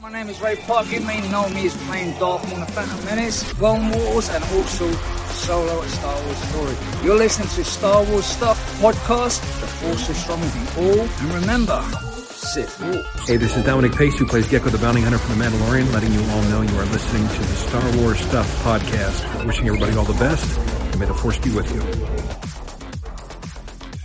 [0.00, 0.90] My name is Ray Park.
[0.90, 4.42] You may know me as playing Darth Maul in the Phantom Menace, Clone Wars, and
[4.44, 4.90] also
[5.32, 7.04] Solo at Star Wars Story.
[7.04, 9.40] You're listening to Star Wars Stuff podcast.
[9.60, 11.00] The Force is strong with you all.
[11.00, 11.82] And remember,
[12.30, 13.28] Sith Walk.
[13.28, 16.12] Hey, this is Dominic Pace, who plays Gekko the Bounty Hunter from The Mandalorian, letting
[16.12, 19.44] you all know you are listening to the Star Wars Stuff podcast.
[19.46, 20.58] Wishing everybody all the best,
[20.92, 21.80] and may the Force be with you.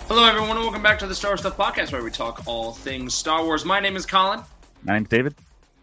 [0.07, 2.73] Hello, everyone, and welcome back to the Star Wars Stuff podcast, where we talk all
[2.73, 3.64] things Star Wars.
[3.64, 4.41] My name is Colin,
[4.84, 5.36] My name's David.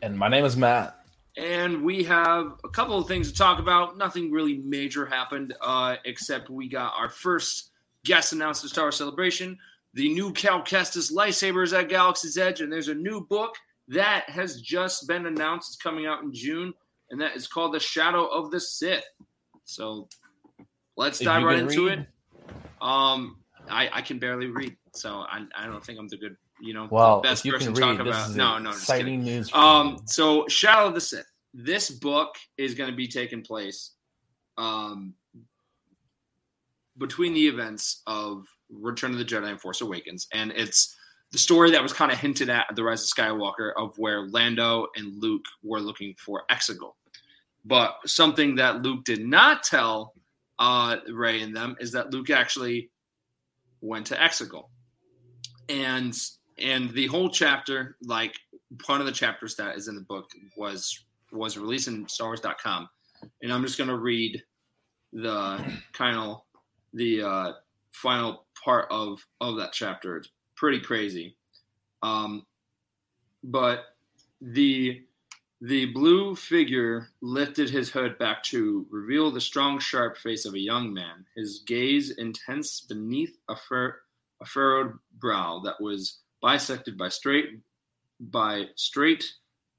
[0.02, 0.98] And my name is Matt.
[1.36, 3.96] and we have a couple of things to talk about.
[3.96, 7.70] Nothing really major happened, uh, except we got our first
[8.04, 9.58] guest announced at Star Wars Celebration.
[9.94, 13.54] The new Cal Kestis lightsabers at Galaxy's Edge, and there's a new book
[13.88, 15.70] that has just been announced.
[15.70, 16.74] It's coming out in June,
[17.10, 19.04] and that is called The Shadow of the Sith.
[19.64, 20.08] So
[20.96, 22.00] let's dive right into read.
[22.00, 22.06] it.
[22.80, 23.38] Um,
[23.70, 26.86] I, I can barely read, so I, I don't think I'm the good, you know,
[26.90, 28.34] Well, best you person to talk about.
[28.36, 29.52] No, no, exciting news.
[29.52, 31.26] Um, so Shadow of the Sith.
[31.52, 33.90] This book is going to be taking place
[34.56, 35.12] um,
[36.96, 40.96] between the events of Return of the Jedi and Force Awakens, and it's
[41.32, 44.28] the story that was kind of hinted at at the Rise of Skywalker of where
[44.28, 46.92] Lando and Luke were looking for Exegol.
[47.64, 50.14] But something that Luke did not tell
[50.60, 52.90] uh, Rey and them is that Luke actually
[53.80, 54.68] went to Exegol,
[55.68, 56.16] and
[56.62, 58.38] and the whole chapter, like
[58.86, 62.88] one of the chapters that is in the book, was was released in StarWars.com,
[63.42, 64.42] and I'm just gonna read
[65.12, 66.42] the kind of
[66.94, 67.52] the uh,
[67.92, 70.16] final part of of that chapter.
[70.16, 71.36] It's pretty crazy,
[72.02, 72.46] um,
[73.44, 73.84] but
[74.40, 75.02] the
[75.62, 80.58] the blue figure lifted his hood back to reveal the strong, sharp face of a
[80.58, 81.24] young man.
[81.36, 83.96] His gaze intense beneath a, fur,
[84.40, 87.60] a furrowed brow that was bisected by straight
[88.20, 89.24] by straight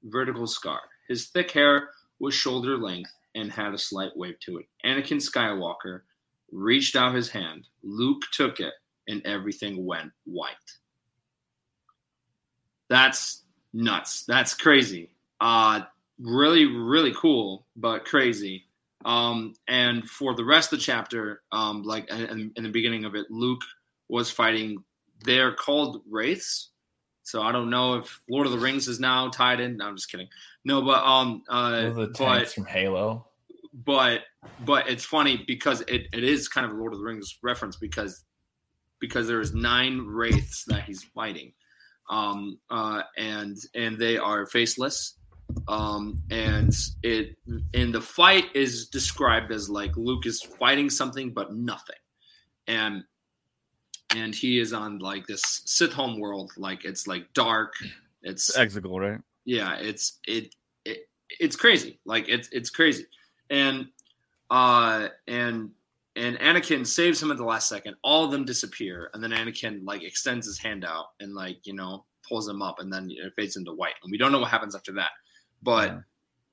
[0.04, 0.80] vertical scar.
[1.08, 4.66] His thick hair was shoulder length and had a slight wave to it.
[4.84, 6.02] Anakin Skywalker
[6.52, 7.66] reached out his hand.
[7.82, 8.74] Luke took it,
[9.08, 10.54] and everything went white.
[12.88, 13.42] That's
[13.72, 14.24] nuts.
[14.24, 15.10] That's crazy.
[15.40, 15.80] Uh,
[16.18, 18.64] really, really cool, but crazy.
[19.04, 23.14] Um, and for the rest of the chapter, um, like in, in the beginning of
[23.14, 23.62] it, Luke
[24.08, 24.82] was fighting.
[25.24, 26.70] They're called wraiths.
[27.22, 29.78] So I don't know if Lord of the Rings is now tied in.
[29.78, 30.28] No, I'm just kidding.
[30.64, 33.26] No, but um, uh, the but from Halo.
[33.72, 34.20] but
[34.64, 37.76] but it's funny because it, it is kind of a Lord of the Rings reference
[37.76, 38.24] because
[39.00, 41.52] because there's nine wraiths that he's fighting,
[42.10, 45.16] um, uh, and and they are faceless,
[45.66, 47.36] um, and it
[47.72, 51.96] and the fight is described as like Luke is fighting something but nothing,
[52.66, 53.02] and
[54.14, 57.72] and he is on like this Sith home world, like it's like dark,
[58.22, 59.20] it's Exegol, right?
[59.46, 60.54] yeah it's it,
[60.86, 61.06] it
[61.38, 63.04] it's crazy like it's it's crazy
[63.50, 63.86] and
[64.50, 65.70] uh and
[66.16, 69.80] and Anakin saves him at the last second all of them disappear and then Anakin
[69.84, 73.32] like extends his hand out and like you know pulls him up and then it
[73.36, 75.10] fades into white and we don't know what happens after that
[75.62, 75.98] but Yeah.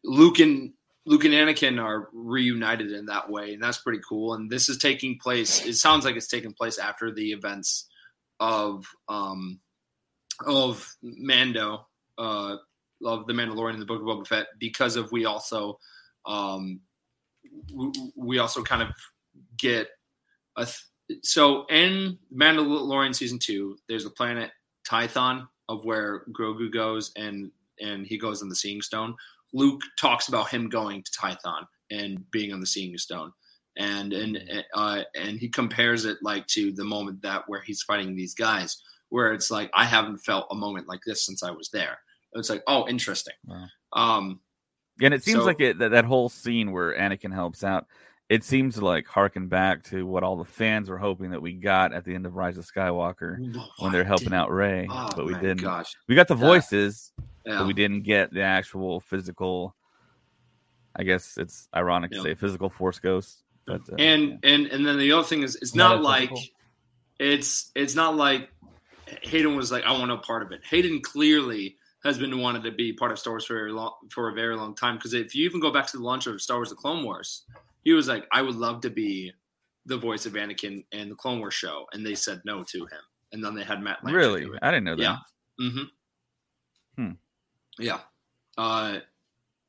[0.03, 0.73] Luke and
[1.05, 4.35] Luke and Anakin are reunited in that way and that's pretty cool.
[4.35, 7.87] And this is taking place it sounds like it's taking place after the events
[8.39, 9.59] of um
[10.45, 12.57] of Mando uh
[13.03, 15.79] of the Mandalorian and the Book of Boba Fett because of we also
[16.25, 16.81] um
[17.73, 18.89] we, we also kind of
[19.57, 19.89] get
[20.57, 24.51] a th- so in Mandalorian season 2 there's a planet
[24.87, 29.15] Tython of where Grogu goes and and he goes in the seeing stone
[29.53, 33.31] Luke talks about him going to Tython and being on the seeing stone
[33.77, 38.15] and and uh and he compares it like to the moment that where he's fighting
[38.15, 41.69] these guys where it's like I haven't felt a moment like this since I was
[41.71, 41.97] there
[42.33, 43.33] it's like, oh, interesting.
[43.45, 43.65] Wow.
[43.91, 44.39] Um,
[45.01, 47.87] And it seems So- like it that, that whole scene where Anakin helps out,
[48.31, 51.51] it seems to like harken back to what all the fans were hoping that we
[51.51, 53.37] got at the end of Rise of Skywalker
[53.79, 55.57] when they're helping out Rey, Oh, but we didn't.
[55.61, 57.11] Gosh, We got the voices,
[57.45, 57.57] yeah.
[57.57, 59.75] but we didn't get the actual physical.
[60.95, 62.17] I guess it's ironic Yeah.
[62.19, 65.55] to say physical Force ghosts, but uh, and and and then the other thing is,
[65.57, 66.55] it's not like Metaphysical.
[67.19, 68.49] it's it's not like
[69.23, 70.61] Hayden was like, I want no part of it.
[70.69, 71.75] Hayden clearly
[72.05, 74.33] has been wanted to be part of Star Wars for a very long, for a
[74.33, 74.95] very long time.
[74.95, 77.43] Because if you even go back to the launch of Star Wars: The Clone Wars,
[77.83, 79.31] he was like, I would love to be
[79.85, 82.99] the voice of Anakin in the Clone Wars show, and they said no to him.
[83.33, 84.03] And then they had Matt.
[84.03, 84.59] Lanter really, do it.
[84.61, 85.01] I didn't know that.
[85.01, 85.17] Yeah.
[85.59, 87.03] Mm-hmm.
[87.03, 87.11] Hmm.
[87.79, 87.99] Yeah.
[88.57, 88.99] Uh,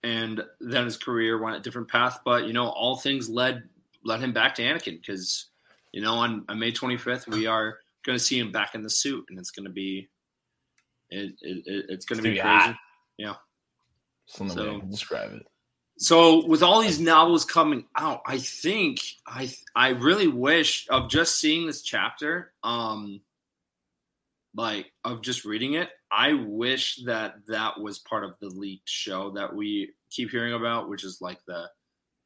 [0.03, 3.63] and then his career went a different path, but you know, all things led
[4.05, 5.47] led him back to Anakin because
[5.93, 8.91] you know on, on May 25th we are going to see him back in the
[8.91, 10.09] suit, and it's going to be
[11.11, 12.73] it, it, it- it's going to be It's gonna be crazy.
[12.73, 12.77] hot.
[13.19, 13.35] Yeah.
[14.27, 15.47] Something So- I can describe it.
[16.03, 21.37] So with all these novels coming out, I think I I really wish of just
[21.37, 23.21] seeing this chapter, um,
[24.55, 25.91] like of just reading it.
[26.11, 30.89] I wish that that was part of the leaked show that we keep hearing about,
[30.89, 31.71] which is like the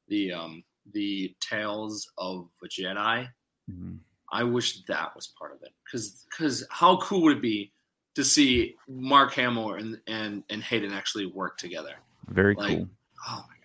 [0.08, 3.28] the um the tales of a Jedi.
[3.70, 3.98] Mhm.
[4.32, 7.72] I wish that was part of it because because how cool would it be
[8.14, 11.96] to see Mark Hamill and and and Hayden actually work together?
[12.28, 12.88] Very Like- cool.
[13.28, 13.55] Oh my gosh, man.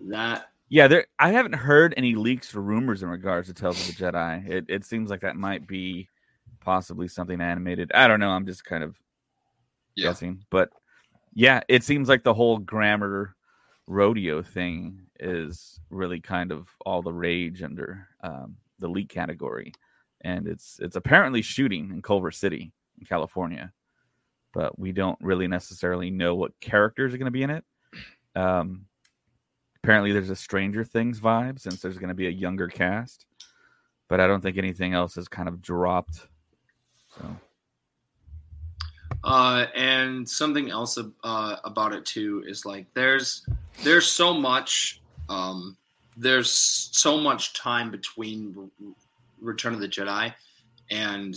[0.00, 1.06] That Yeah, there.
[1.18, 4.48] I haven't heard any leaks or rumors in regards to Tales of the Jedi.
[4.48, 6.08] It it seems like that might be
[6.60, 7.92] possibly something animated.
[7.94, 8.30] I don't know.
[8.30, 8.96] I'm just kind of
[9.96, 10.08] Yeah.
[10.08, 10.70] guessing, but
[11.34, 13.36] yeah, it seems like the whole grammar
[13.86, 19.72] rodeo thing is really kind of all the rage under um, the leak category,
[20.22, 23.72] and it's it's apparently shooting in Culver City, in California,
[24.54, 27.64] but we don't really necessarily know what characters are going to be in it.
[28.34, 28.86] Um,
[29.82, 33.26] apparently, there's a Stranger Things vibe since there's going to be a younger cast,
[34.08, 36.26] but I don't think anything else has kind of dropped.
[37.16, 37.36] So
[39.24, 43.46] uh and something else uh about it too is like there's
[43.82, 45.00] there's so much
[45.30, 45.76] um
[46.16, 48.92] there's so much time between Re-
[49.40, 50.32] Return of the Jedi
[50.90, 51.34] and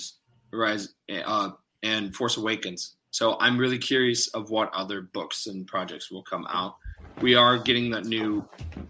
[0.52, 0.94] Rise
[1.26, 1.52] uh
[1.84, 2.97] and Force Awakens.
[3.18, 6.76] So I'm really curious of what other books and projects will come out.
[7.20, 8.48] We are getting that new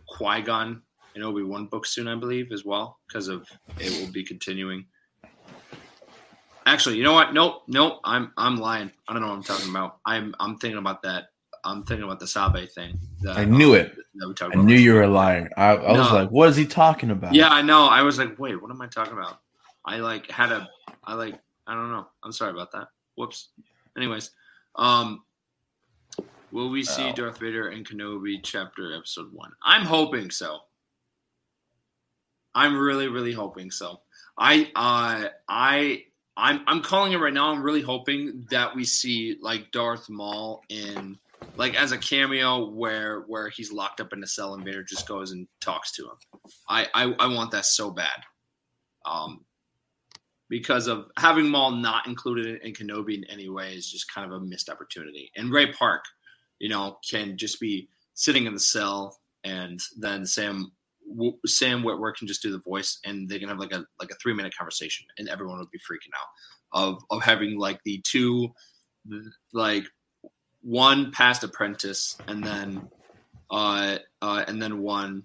[0.10, 0.82] Qui Gon
[1.16, 3.48] and Obi Wan book soon, I believe, as well, because of
[3.80, 4.86] it will be continuing.
[6.66, 7.34] Actually, you know what?
[7.34, 8.02] Nope, nope.
[8.04, 8.92] I'm I'm lying.
[9.08, 10.00] I don't know what I'm talking about.
[10.06, 11.28] I'm I'm thinking about that.
[11.64, 13.00] I'm thinking about the Sabe thing.
[13.22, 13.96] that, I knew um, it.
[14.16, 15.48] That we talked I knew you were lying.
[15.56, 17.34] I, I was like, what is he talking about?
[17.34, 17.88] Yeah, I know.
[17.88, 19.40] I was like, wait, what am I talking about?
[19.86, 20.68] I like had a,
[21.06, 22.08] I like, I don't know.
[22.24, 22.90] I'm sorry about that.
[23.16, 23.52] Whoops.
[23.98, 24.32] Anyways,
[24.76, 25.24] um,
[26.52, 27.14] will we see Oh.
[27.14, 29.52] Darth Vader and Kenobi chapter episode one?
[29.64, 30.60] I'm hoping so.
[32.54, 34.02] I'm really, really hoping so.
[34.38, 36.04] I, uh, I,
[36.36, 37.52] I'm, I'm calling it right now.
[37.52, 41.18] I'm really hoping that we see like Darth Maul in,
[41.56, 45.08] like as a cameo where where he's locked up in a cell and Vader just
[45.08, 46.18] goes and talks to him.
[46.70, 48.22] I, I, I want that so bad.
[49.06, 49.46] Um,
[50.50, 54.42] because of having Maul not included in Kenobi in any way is just kind of
[54.42, 55.32] a missed opportunity.
[55.36, 56.06] And Ray Park,
[56.60, 60.72] you know, can just be sitting in the cell, and then Sam
[61.46, 64.16] Sam Witwer can just do the voice, and they can have like a like a
[64.16, 66.28] three minute conversation, and everyone would be freaking out
[66.74, 68.50] of of having like the two
[69.54, 69.86] like
[70.62, 72.88] one past apprentice, and then
[73.50, 75.24] uh uh and then one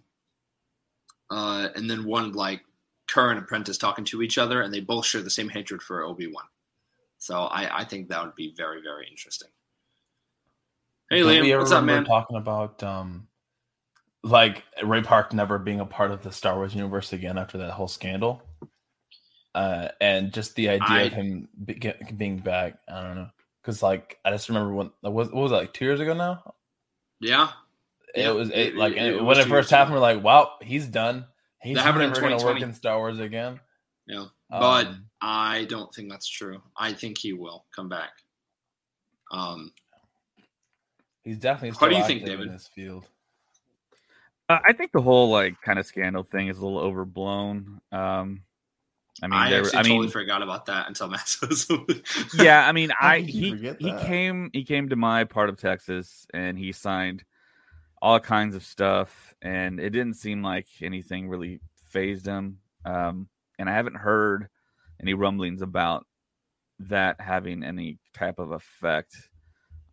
[1.30, 2.62] uh and then one like
[3.12, 6.26] current apprentice talking to each other, and they both share the same hatred for Obi
[6.28, 6.44] Wan.
[7.18, 9.48] So I, I think that would be very, very interesting.
[11.10, 12.04] Hey Don't Liam, what's up, man?
[12.04, 13.28] Talking about um,
[14.22, 17.72] like Ray Park never being a part of the Star Wars universe again after that
[17.72, 18.42] whole scandal,
[19.54, 22.78] uh, and just the idea I- of him be, get, being back.
[22.88, 23.28] I don't know,
[23.60, 26.54] because like I just remember when was, what was it, like two years ago now.
[27.20, 27.50] Yeah,
[28.14, 29.94] It Yeah, was it, like it- it when it first happened.
[29.94, 31.26] We're like, wow, he's done.
[31.62, 33.60] He's That happened in never going to work in Star Wars again.
[34.06, 34.26] yeah.
[34.50, 36.60] But Um, I don't think that's true.
[36.76, 38.10] I think he will come back.
[39.30, 39.72] Um,
[41.22, 41.76] he's definitely.
[41.78, 42.54] What do you think, active in David?
[42.54, 43.08] this field?
[44.48, 47.80] Uh, I think the whole like kind of scandal thing is a little overblown.
[47.92, 48.42] Um,
[49.22, 51.68] I mean, I, there, actually I totally mean, forgot about that until Matt says
[52.34, 56.26] yeah, I mean, How I he he came he came to my part of Texas
[56.34, 57.24] and he signed
[58.02, 62.58] all kinds of stuff, and it didn't seem like anything really phased him.
[62.84, 63.28] Um,
[63.60, 64.48] and I haven't heard
[65.00, 66.04] any rumblings about
[66.80, 69.16] that having any type of effect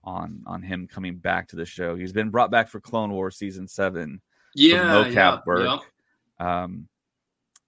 [0.04, 1.96] on on him coming back to the show.
[1.96, 4.22] He's been brought back for Clone Wars season seven
[4.56, 5.82] yeah, mocap yeah, work.
[6.40, 6.64] yeah.
[6.64, 6.88] Um,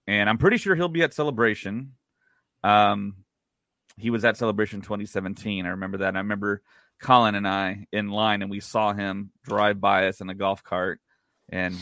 [0.08, 1.92] and I'm pretty sure he'll be at Celebration.
[2.64, 3.14] Um,
[3.96, 5.66] he was at Celebration 2017.
[5.66, 6.08] I remember that.
[6.08, 6.62] And I remember
[7.02, 10.62] Colin and I in line, and we saw him drive by us in a golf
[10.62, 11.00] cart,
[11.50, 11.74] and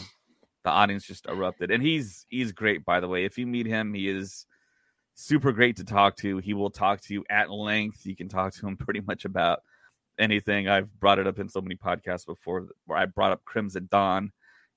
[0.65, 1.71] the audience just erupted.
[1.71, 3.25] And he's he's great, by the way.
[3.25, 4.47] If you meet him, he is
[5.15, 6.39] super great to talk to.
[6.39, 8.05] He will talk to you at length.
[8.07, 9.61] You can talk to him pretty much about
[10.19, 10.69] anything.
[10.69, 14.33] I've brought it up in so many podcasts before where I brought up Crimson Dawn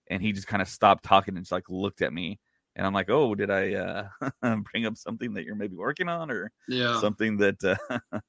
[0.09, 2.39] and he just kind of stopped talking and just like looked at me
[2.75, 4.07] and i'm like oh did i uh
[4.71, 6.99] bring up something that you're maybe working on or Yeah.
[6.99, 7.99] something that uh,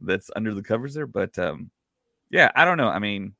[0.00, 1.70] that's under the covers there but um
[2.30, 3.34] yeah i don't know i mean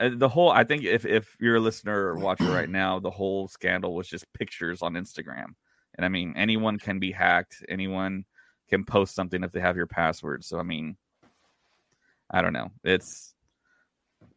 [0.00, 3.10] uh, the whole i think if if you're a listener or watcher right now the
[3.10, 5.54] whole scandal was just pictures on instagram
[5.96, 8.24] and i mean anyone can be hacked anyone
[8.68, 10.96] can post something if they have your password so i mean
[12.30, 12.70] I don't know.
[12.84, 13.34] It's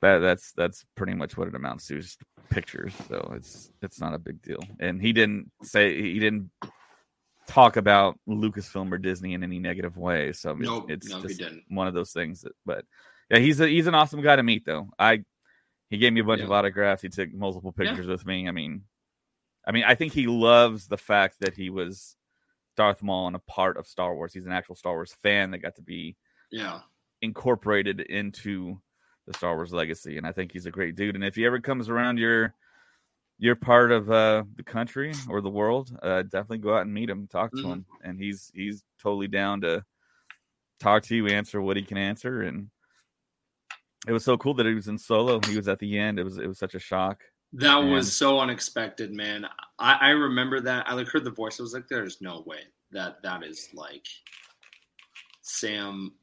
[0.01, 2.93] that that's that's pretty much what it amounts to, just pictures.
[3.07, 4.59] So it's it's not a big deal.
[4.79, 6.49] And he didn't say he didn't
[7.47, 10.33] talk about Lucasfilm or Disney in any negative way.
[10.33, 12.41] So Nope, it's no, just one of those things.
[12.41, 12.85] That, but
[13.29, 14.89] yeah, he's a he's an awesome guy to meet, though.
[14.97, 15.23] I
[15.89, 16.45] he gave me a bunch Yeah.
[16.45, 17.01] of autographs.
[17.01, 17.85] He took multiple Yeah.
[17.89, 18.47] pictures with me.
[18.47, 18.83] I mean,
[19.67, 22.15] I mean, I think he loves the fact that he was
[22.75, 24.33] Darth Maul and a part of Star Wars.
[24.33, 26.15] He's an actual Star Wars fan that got to be
[26.51, 26.81] Yeah.
[27.21, 28.81] incorporated into
[29.27, 31.15] the Star Wars legacy, and I think he's a great dude.
[31.15, 32.53] And if he ever comes around your
[33.43, 37.09] your part of uh, the country or the world, uh, definitely go out and meet
[37.09, 37.71] him, talk to Mhm.
[37.73, 39.83] him, and he's he's totally down to
[40.79, 42.69] talk to you, answer what he can answer, and
[44.07, 45.41] it was so cool that he was in solo.
[45.45, 46.19] He was at the end.
[46.19, 47.21] It was it was such a shock.
[47.51, 47.91] That Man.
[47.91, 49.45] was so unexpected, man.
[49.77, 50.87] I, I remember that.
[50.87, 51.59] I like heard the voice.
[51.59, 54.07] I was like, "There's no way that that is like
[55.41, 56.13] Sam.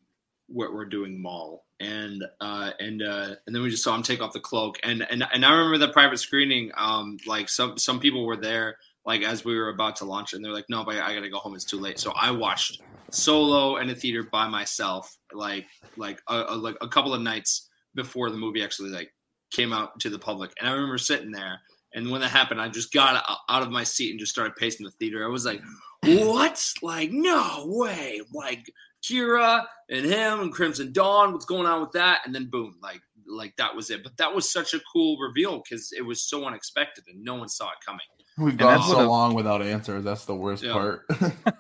[0.50, 4.32] Witwer doing, Maul." And uh, and uh, and then we just saw him take off
[4.32, 4.78] the cloak.
[4.82, 6.70] And and and I remember the private screening.
[6.76, 10.44] Um, like some some people were there, like as we were about to launch, and
[10.44, 11.54] they're like, "No, but I gotta go home.
[11.54, 16.44] It's too late." So I watched solo in a theater by myself, like like a,
[16.48, 19.12] a, like a couple of nights before the movie actually like
[19.50, 20.52] came out to the public.
[20.60, 21.60] And I remember sitting there,
[21.94, 24.84] and when that happened, I just got out of my seat and just started pacing
[24.84, 25.24] the theater.
[25.24, 25.62] I was like,
[26.04, 26.62] "What?
[26.82, 28.20] Like, no way!
[28.34, 28.70] Like
[29.02, 31.32] Qi'ra and him and Crimson Dawn.
[31.32, 34.02] What's going on with that?" And then boom, like, like that was it.
[34.02, 37.48] But that was such a cool reveal because it was so unexpected and no one
[37.48, 38.00] saw it coming.
[38.38, 40.04] We've And gone that's so what long without answers.
[40.04, 40.72] That's the worst Yeah.
[40.72, 41.06] part.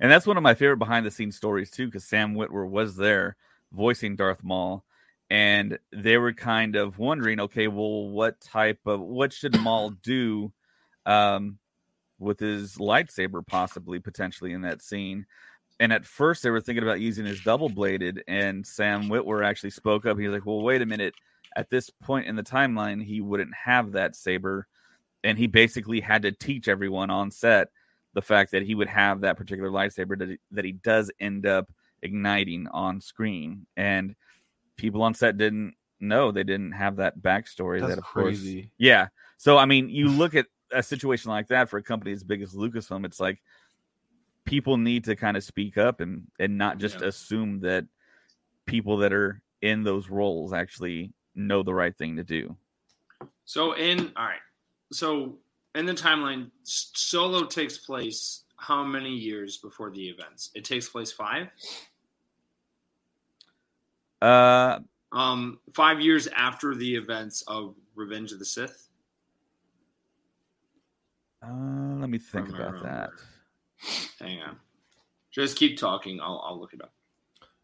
[0.00, 2.96] And that's one of my favorite behind the scenes stories too, because Sam Witwer was
[2.96, 3.36] there
[3.72, 4.84] voicing Darth Maul,
[5.30, 10.52] and they were kind of wondering, okay, well, what type of what should Maul do
[11.06, 11.58] um,
[12.18, 15.26] with his lightsaber, possibly potentially in that scene?
[15.80, 19.70] And at first, they were thinking about using his double bladed, and Sam Witwer actually
[19.70, 20.18] spoke up.
[20.18, 21.14] He was like, "Well, wait a minute.
[21.56, 24.66] At this point in the timeline, he wouldn't have that saber,
[25.22, 27.68] and he basically had to teach everyone on set."
[28.14, 31.46] the fact that he would have that particular lightsaber that he, that he does end
[31.46, 31.70] up
[32.02, 34.14] igniting on screen and
[34.76, 38.44] people on set didn't know they didn't have that backstory That's that of course
[38.78, 42.24] yeah so i mean you look at a situation like that for a company as
[42.24, 43.40] big as lucasfilm it's like
[44.48, 47.08] people need to kind of speak up and and not just Yeah.
[47.08, 47.86] assume that
[48.66, 52.56] people that are in those roles actually know the right thing to do
[53.44, 54.40] So in all right,
[54.92, 55.38] so
[55.74, 60.50] in the timeline, Solo takes place how many years before the events?
[60.54, 61.48] It takes place five.
[64.22, 64.80] uh
[65.12, 68.88] Um, five years after the events of Revenge of the Sith.
[71.42, 73.10] uh let me think about that.
[74.20, 74.56] Hang on,
[75.30, 76.20] just keep talking.
[76.20, 76.92] I'll I'll look it up.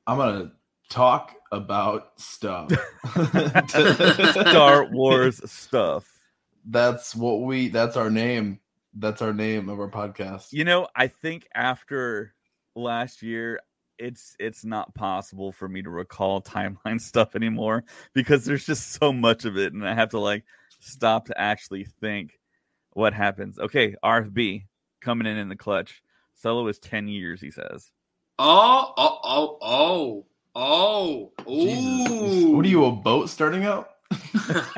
[0.07, 0.53] I'm gonna
[0.89, 2.71] talk about stuff.
[3.69, 6.21] Star Wars stuff.
[6.67, 7.69] That's what we.
[7.69, 8.61] That's our name.
[8.95, 10.53] That's our name of our podcast.
[10.53, 12.35] You know, I think after
[12.75, 13.61] last year,
[13.99, 19.13] it's it's not possible for me to recall timeline stuff anymore because there's just so
[19.13, 20.45] much of it, and I have to like
[20.81, 22.39] stop to actually think
[22.93, 23.59] what happens.
[23.59, 24.65] Okay, RFB
[25.01, 26.03] coming in in the clutch.
[26.35, 27.91] Solo is ten years, he says.
[28.39, 31.63] Oh oh oh oh oh.
[31.63, 32.11] Jesus.
[32.21, 32.57] Ooh.
[32.57, 33.91] What are you a boat starting out?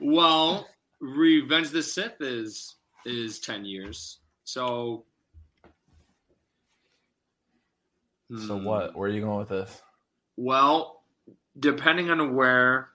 [0.00, 0.68] Well,
[1.00, 4.18] Revenge of the Sith is is ten years.
[4.44, 5.04] So.
[8.30, 8.64] So Hmm.
[8.64, 8.96] what?
[8.96, 9.82] Where are you going with this?
[10.36, 11.02] Well,
[11.58, 12.88] depending on where,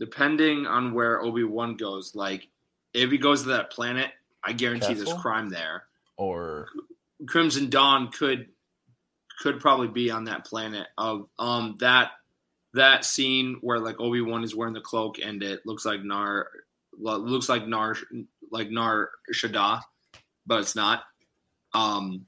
[0.00, 2.48] depending on where Obi Wan goes, like
[2.94, 4.10] if he goes to that planet,
[4.44, 5.04] I guarantee Castle?
[5.04, 5.84] there's crime there.
[6.16, 6.68] Or
[7.26, 8.48] Crimson Dawn could
[9.40, 12.10] could probably be on that planet of um that
[12.74, 16.48] that scene where like Obi Wan is wearing the cloak and it looks like Nar
[16.98, 17.96] looks like Nar
[18.50, 19.82] like Nar Shaddaa,
[20.46, 21.04] but it's not.
[21.74, 22.26] Um,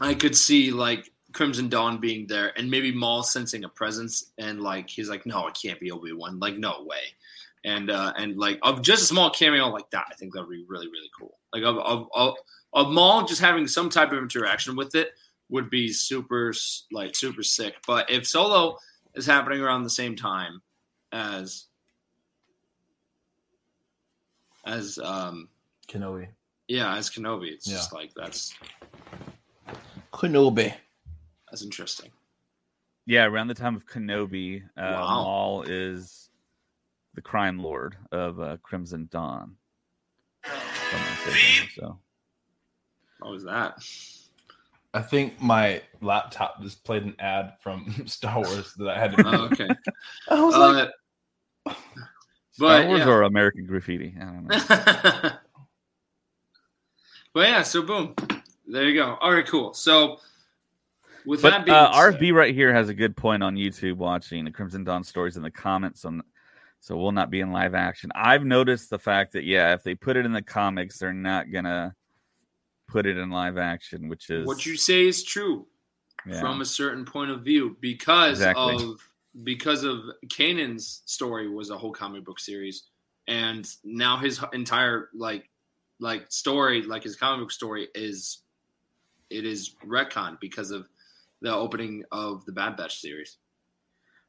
[0.00, 4.60] I could see like Crimson Dawn being there and maybe Maul sensing a presence and
[4.60, 7.00] like he's like, no, it can't be Obi Wan, like no way.
[7.74, 10.50] And uh and like of just a small cameo like that, I think that would
[10.50, 11.36] be really really cool.
[11.52, 12.34] Like of of of,
[12.72, 15.08] of Maul just having some type of interaction with it
[15.50, 16.54] would be super
[16.92, 17.74] like super sick.
[17.86, 18.78] But if Solo
[19.14, 20.62] is happening around the same time
[21.12, 21.66] as
[24.64, 25.48] as um
[25.88, 26.28] Kenobi.
[26.68, 27.74] yeah as Kenobi, it's Yeah.
[27.76, 28.54] just like that's
[30.12, 30.74] Kenobi.
[31.50, 32.10] that's interesting.
[33.06, 35.22] Yeah, around the time of Kenobi, uh, Wow.
[35.24, 36.27] Maul is
[37.18, 39.56] the crime lord of uh, Crimson Dawn.
[40.44, 41.68] if I'm not mistaken.
[41.74, 41.98] So
[43.18, 43.84] What was that?
[44.94, 49.26] I think my laptop just played an ad from Star Wars that I had to.
[49.26, 49.68] Oh, okay.
[50.30, 50.90] I was like,
[51.66, 51.72] Uh,
[52.52, 53.08] Star but Wars yeah.
[53.08, 54.14] or American Graffiti?
[54.16, 54.58] I don't know.
[57.34, 58.14] but yeah, so boom,
[58.68, 59.16] there you go.
[59.20, 59.74] All right, cool.
[59.74, 60.20] So
[61.26, 64.44] with But that being uh, RFB right here has a good point on YouTube watching
[64.44, 66.04] the Crimson Dawn stories in the comments.
[66.04, 66.22] On,
[66.80, 68.10] so we'll not be in live action.
[68.14, 71.50] I've noticed the fact that yeah, if they put it in the comics, they're not
[71.50, 71.94] gonna
[72.88, 75.66] put it in live action, which is what you say is true
[76.26, 76.40] yeah.
[76.40, 78.76] from a certain point of view because Exactly.
[78.76, 79.00] of
[79.44, 82.84] because of Kanan's story was a whole comic book series,
[83.26, 85.48] and now his entire like
[86.00, 88.42] like story, like his comic book story, is
[89.30, 90.88] it is retcon because of
[91.40, 93.38] the opening of the Bad Batch series.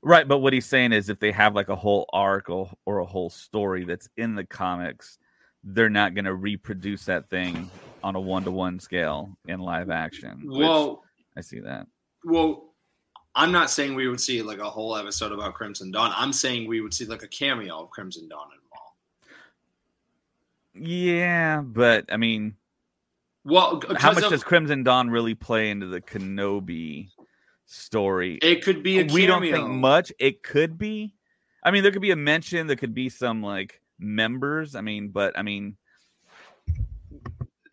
[0.02, 0.28] Right.
[0.28, 3.06] But what he's saying is, if they have like a whole arc or, or a
[3.06, 5.18] whole story that's in the comics,
[5.64, 7.70] they're not gonna reproduce that thing
[8.04, 10.44] on a one to one scale in live action.
[10.46, 11.04] Well,
[11.38, 11.88] I see that.
[12.24, 12.66] well,
[13.36, 16.12] I'm not saying we would see like a whole episode about Crimson Dawn.
[16.16, 18.60] I'm saying we would see like a cameo of Crimson Dawn in
[20.84, 20.90] Maul.
[20.90, 22.56] Yeah, but I mean,
[23.44, 27.10] Well, how much of- does Crimson Dawn really play into the Kenobi
[27.70, 28.38] story?
[28.42, 29.14] it could be a cameo.
[29.14, 30.12] we don't think much.
[30.20, 31.16] It could be.
[31.64, 32.68] I mean, there could be a mention.
[32.68, 34.76] There could be some like members.
[34.76, 35.78] I mean, but I mean,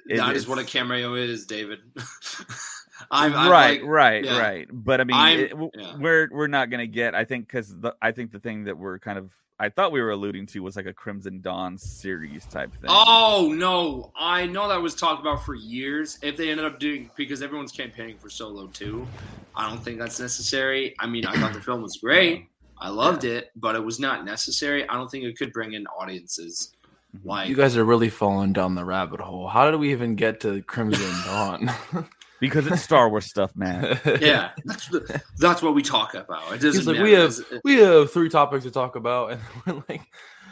[0.08, 1.80] it- That is what a cameo is, David.
[3.10, 4.38] I'm, I'm right, like- right, yeah.
[4.38, 4.68] right.
[4.72, 5.96] But I mean, it- yeah.
[5.98, 7.14] we're we're not gonna get.
[7.14, 10.10] I think because I think the thing that we're kind of I thought we were
[10.10, 12.88] alluding to was like a Crimson Dawn series type thing.
[12.88, 16.18] Oh no, I know that was talked about for years.
[16.22, 19.06] If they ended up doing because everyone's campaigning for Solo too,
[19.54, 20.94] I don't think that's necessary.
[21.00, 22.48] I mean, I thought the film was great.
[22.78, 24.86] I loved it, but it was not necessary.
[24.88, 26.74] I don't think it could bring in audiences.
[27.16, 27.24] Mhm.
[27.24, 29.48] Like you guys are really falling down the rabbit hole.
[29.48, 31.70] How did we even get to Crimson Dawn?
[32.40, 33.98] because it's Star Wars stuff, man.
[34.20, 36.52] yeah, that's, the- that's what we talk about.
[36.52, 37.04] It doesn't like, matter.
[37.04, 40.02] we have It's- we have three topics to talk about, and we're like,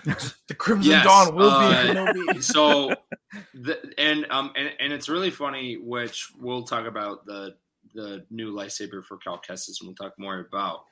[0.05, 2.43] the Crimson Yes, Dawn will uh, be Kenobi.
[2.43, 2.95] so
[3.55, 7.55] the, and um and, and it's really funny which we'll talk about the
[7.95, 10.85] the new lightsaber for Cal Kestis and we'll talk more about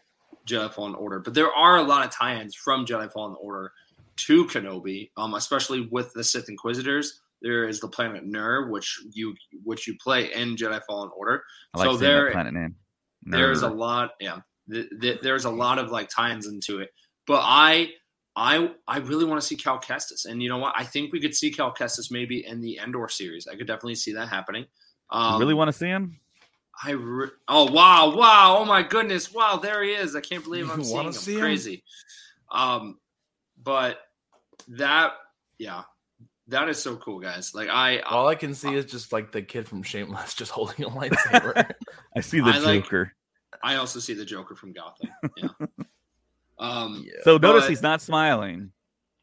[0.49, 3.73] Jedi Fallen Order but there are a lot of tie-ins from Jedi Fallen Order
[4.17, 9.35] to Kenobi um especially with the Sith Inquisitors there is the planet Nur which you
[9.65, 11.43] which you play in Jedi Fallen Order.
[11.75, 12.77] I like So there- planet name.
[13.25, 16.91] there's a lot yeah th- th- there's a lot of like tie-ins into it.
[17.27, 17.91] But i
[18.35, 20.25] i i really want to see cal kestis.
[20.27, 20.75] And you know what?
[20.77, 23.47] I think we could see cal kestis maybe in the Andor series.
[23.47, 24.65] I could definitely see that happening.
[25.11, 26.19] Um really want to see him?
[26.85, 30.17] i re- oh wow wow oh my goodness wow there he is.
[30.17, 31.13] I can't believe i'm You seeing him.
[31.13, 31.41] see him?
[31.41, 31.85] crazy.
[32.51, 32.99] Um
[33.63, 33.99] but
[34.69, 35.13] that
[35.59, 35.83] yeah
[36.49, 39.43] that is so cool guys like i All I can see is just like the
[39.43, 41.71] kid from Shameless just holding a lightsaber.
[42.17, 43.13] I see the I like- Joker.
[43.63, 45.49] i also see the joker from gotham yeah
[46.59, 48.73] um so notice he's not smiling.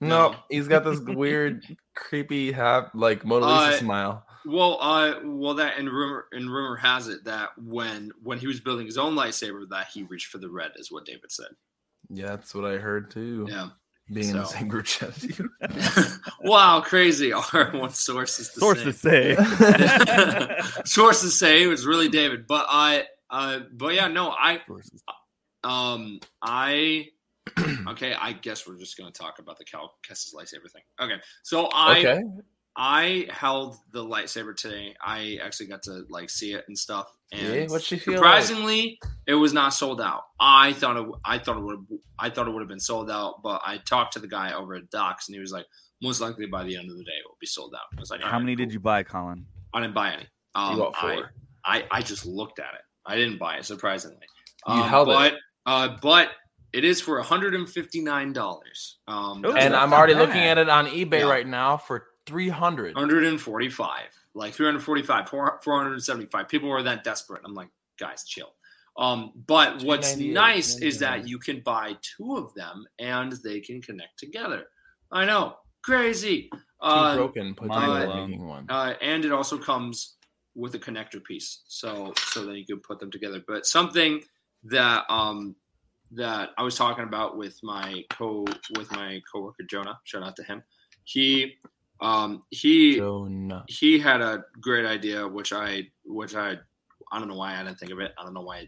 [0.02, 0.36] no, No.
[0.50, 4.26] he's got this weird, creepy, half like Mona Lisa Uh, smile.
[4.46, 8.62] Well, uh, well, that and rumor and rumor has it that when when he was
[8.62, 11.48] building his own lightsaber, that he reached for the red, is what David said.
[12.10, 13.46] Yeah, that's what I heard too.
[13.50, 13.70] Yeah.
[14.12, 15.10] Being in the same group chat.
[15.10, 15.50] as you.
[16.42, 17.32] wow, crazy.
[17.54, 19.36] Our one source is the Sources same.
[19.36, 20.58] say.
[20.86, 25.04] Sources say it was really David, but I, uh, but yeah, no, I, Sources.
[25.64, 27.08] um, I.
[27.88, 30.84] Okay, I guess we're just going to talk about the Cal Kestis lightsaber thing.
[31.02, 32.22] Okay, so I okay.
[32.76, 34.96] I held the lightsaber today.
[35.04, 37.12] I actually got to like see it and stuff.
[37.32, 38.18] And Yeah, what'd she feel like?
[38.44, 40.24] surprisingly, it was not sold out.
[40.40, 41.06] I thought it.
[41.26, 41.86] I thought it would.
[42.18, 43.42] I thought it would have been sold out.
[43.44, 45.66] But I talked to the guy over at Dok's, and he was like,
[46.02, 47.82] most likely by the end of the day, it will be sold out.
[47.96, 49.46] I was like, How "Alright, many did you buy, Colin?
[49.74, 50.28] I didn't buy any.
[50.56, 51.32] Um, You got I, four.
[51.66, 52.82] I I just looked at it.
[53.06, 53.66] I didn't buy it.
[53.66, 54.26] Surprisingly,
[54.68, 55.14] You um, held it.
[55.14, 55.34] but,
[55.66, 56.30] Uh, but
[56.72, 59.00] it is for one hundred and fifty nine dollars.
[59.08, 60.20] Um, Ooh, and I'm already bad.
[60.22, 61.30] looking at it on eBay Yeah.
[61.30, 62.96] right now for three hundred.
[62.96, 64.02] 145
[64.36, 67.42] like 345 4, 475 people were that desperate.
[67.46, 68.54] I'm like guys chill.
[68.98, 73.82] Um but what's nice is that you can buy two of them and they can
[73.82, 74.66] connect together.
[75.12, 75.56] I know.
[75.84, 76.50] Crazy.
[76.82, 78.30] Uh, broken, put mind together blown.
[78.30, 78.66] making one.
[78.70, 80.16] uh and it also comes
[80.56, 83.42] with a connector piece so so then you can put them together.
[83.48, 84.22] But something
[84.66, 85.56] that um
[86.12, 88.44] that i was talking about with my co
[88.78, 90.64] with my coworker jonah shout out to him.
[91.04, 91.56] He
[92.02, 93.66] um he Jonah.
[93.68, 96.56] he had a great idea, which I, which I,
[97.12, 98.14] I don't know why I didn't think of it.
[98.20, 98.68] I don't know why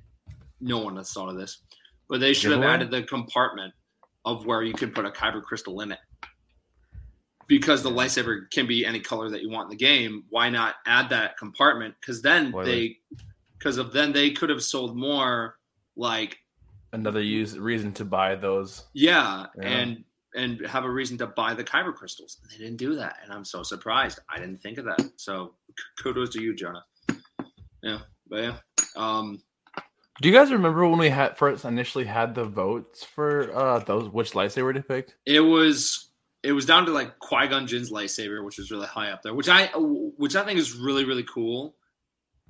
[0.60, 1.62] no one has thought of this,
[2.10, 3.74] but they should have added the compartment
[4.26, 6.00] of where you could put a kyber crystal in it.
[7.48, 10.76] Because the lightsaber can be any color that you want in the game, why not
[10.86, 11.96] add that compartment?
[12.00, 12.98] Because then they,
[13.58, 15.56] because of then they could have sold more
[15.96, 16.38] like
[16.94, 18.86] Another use reason to buy those.
[18.94, 19.68] yeah, Yeah.
[19.68, 20.04] and
[20.36, 23.32] and have a reason to buy the kyber crystals and they didn't do that and
[23.34, 25.54] i'm so surprised i didn't think of that so
[26.02, 26.84] kudos to you jonah
[27.84, 28.56] yeah but yeah
[28.96, 29.42] um
[30.22, 34.10] Do you guys remember when we had first initially had the votes for uh those
[34.10, 35.14] which lightsaber to pick?
[35.26, 36.08] it was
[36.44, 39.48] it was down to like Qui-Gon Jinn's lightsaber, which was really high up there, which
[39.48, 41.76] I which I think is really really cool.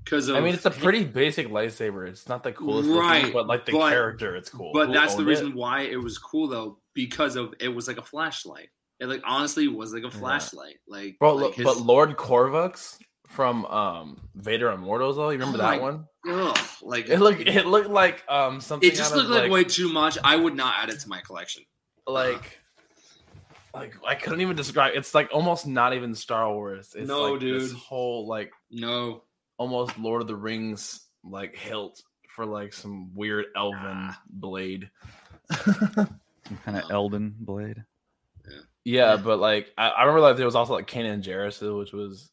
[0.03, 2.07] Because I mean, it's a pretty basic lightsaber.
[2.07, 4.71] It's not the coolest, looking, Right, but like the but- character, it's cool.
[4.73, 5.55] But Who that's the reason it?
[5.55, 8.69] why it was cool though, because of it was like a flashlight.
[8.99, 10.75] It like honestly was like a flashlight.
[10.87, 15.61] Like, Bro, like his- but Lord Corvax from um Vader Immortals, though, you remember Oh
[15.61, 16.05] that my- one?
[16.29, 18.87] ugh, like It looked it looked like um something.
[18.89, 20.17] it just out of, looked like, way too much.
[20.23, 21.63] I would not add it to my collection.
[22.05, 22.59] like
[23.73, 24.93] like I couldn't even describe.
[24.95, 26.93] It's like almost not even Star Wars.
[26.93, 27.77] It's No, like This dude.
[27.79, 29.23] whole like No,
[29.57, 32.01] almost Lord of the Rings like hilt
[32.35, 33.79] for like some weird elven
[34.11, 34.21] Ah.
[34.29, 34.89] blade.
[36.51, 36.95] Some kind of No.
[36.95, 37.85] Elden blade.
[38.83, 42.29] Yeah, but like I, I remember like there was also like Kanan Jarrus, which was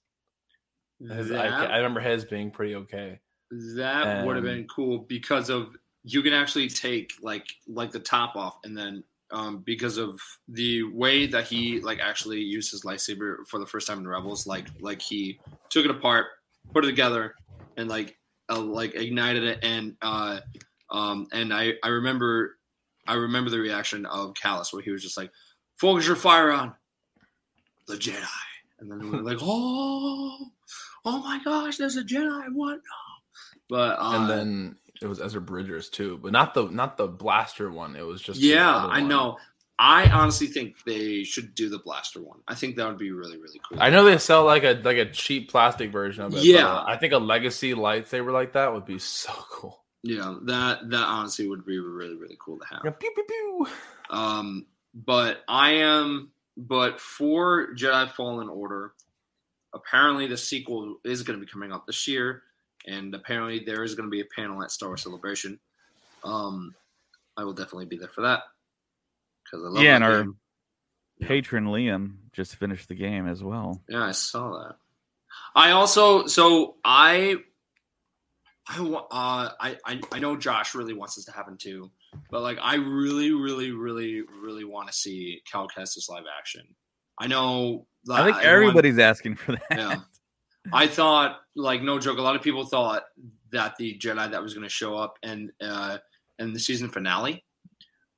[0.99, 3.21] his, I, that, I remember his being pretty okay.
[3.51, 8.35] that would have been cool because of you can actually take like like the top
[8.35, 13.47] off and then um because of the way that he like actually used his lightsaber
[13.47, 15.39] for the first time in rebels like like he
[15.71, 16.27] took it apart
[16.73, 17.35] put it together
[17.77, 18.17] and like
[18.51, 20.41] uh, like ignited it and uh
[20.91, 22.58] um and i i remember
[23.09, 25.31] i remember the reaction of Kallus where he was just like
[25.77, 26.75] focus your fire on
[27.87, 28.25] the jedi
[28.81, 30.47] and then we were like oh
[31.05, 32.79] oh my gosh there's a jedi what
[33.69, 37.71] but uh, and then it was Ezra Bridger's too, but not the not the blaster
[37.71, 37.95] one.
[37.95, 39.37] It was just yeah i know
[39.79, 43.37] i honestly think they should do the blaster one i think that would be really
[43.37, 46.43] really cool I know they sell like a like a cheap plastic version of it.
[46.43, 46.83] Yeah.
[46.85, 49.85] I think a legacy lightsaber like that would be so cool.
[50.03, 53.67] Yeah that that honestly would be really really cool to have Pew, pew, pew.
[54.11, 58.93] Um, but I am, but for Jedi Fallen Order,
[59.75, 62.43] apparently the sequel is going to be coming out this year,
[62.87, 65.59] and apparently there is going to be a panel at Star Wars Celebration.
[66.25, 66.75] Um,
[67.37, 68.43] I will definitely be there for that
[69.45, 70.37] because I love Yeah, and our- game.
[71.21, 73.83] Patron Liam just finished the game as well.
[73.89, 74.77] Yeah, I saw that.
[75.55, 77.37] I also so I
[78.69, 81.91] I wa- uh I, I I know Josh really wants this to happen too,
[82.31, 86.63] but like I really really really really want to see Cal Kestis live action.
[87.19, 89.63] I know I think everybody's asking for that.
[89.71, 89.97] yeah.
[90.73, 93.05] I thought like no joke a lot of people thought
[93.51, 95.99] that the Jedi that was going to show up and uh
[96.39, 97.45] in the season finale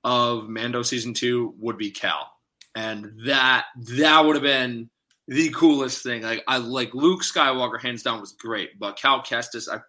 [0.05, 2.31] of Mando season 2 would be Cal.
[2.75, 4.91] And that that would have been
[5.27, 6.23] the coolest thing.
[6.23, 9.81] Like I like Luke Skywalker hands down was great, but Cal Kestis I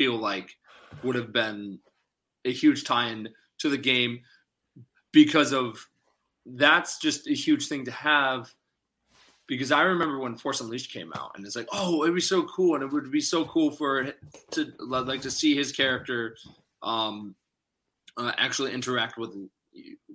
[0.00, 0.56] feel like
[1.02, 1.78] would have been
[2.46, 4.18] a huge tie-in to the game
[5.12, 5.86] because of
[6.46, 8.50] that's just a huge thing to have
[9.46, 12.44] because I remember when Force Unleashed came out, and it's like, oh, it'd be so
[12.44, 14.10] cool, and it would be so cool for
[14.52, 16.36] to like to see his character
[16.82, 17.34] um,
[18.16, 19.34] uh, actually interact with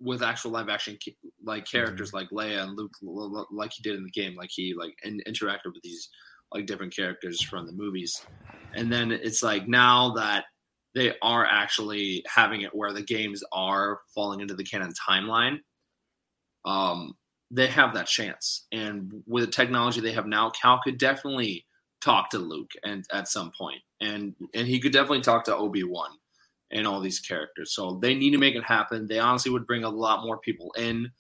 [0.02, 0.98] with actual live action
[1.44, 2.94] like characters like Leia and Luke,
[3.52, 6.10] like he did in the game, like he like in, interacted with these
[6.56, 8.26] like different characters from the movies,
[8.74, 10.46] and then it's like now that
[10.96, 15.58] they are actually having it where the games are falling into the canon timeline.
[16.64, 17.14] Um,
[17.52, 18.66] they have that chance.
[18.72, 21.66] And with the technology they have now, Cal could definitely
[22.02, 23.52] talk to Luke and at some.
[24.02, 26.12] And and he could definitely talk to Obi-Wan
[26.72, 27.74] and all these characters.
[27.74, 29.08] So they need to make it happen.
[29.08, 31.12] They honestly would bring a lot more people in.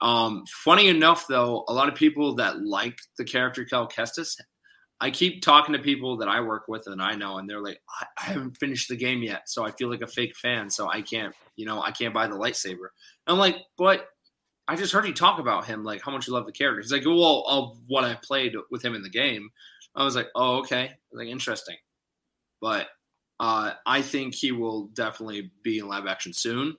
[0.00, 4.36] Um, funny enough though, a lot of people that like the character Cal Kestis,
[5.00, 7.80] I keep talking to people that I work with and I know, and they're like,
[8.00, 10.88] I, I haven't finished the game yet, so I feel like a fake fan, so
[10.88, 12.88] I can't, you know, I can't buy the lightsaber.
[13.26, 14.08] I'm like, but
[14.66, 16.80] I just heard you talk about him, like how much you love the character.
[16.80, 19.50] He's like, well, of what I played with him in the game.
[19.94, 21.76] I was like, oh, okay, like interesting.
[22.60, 22.88] But
[23.40, 26.76] uh, I think he will definitely be in live action soon.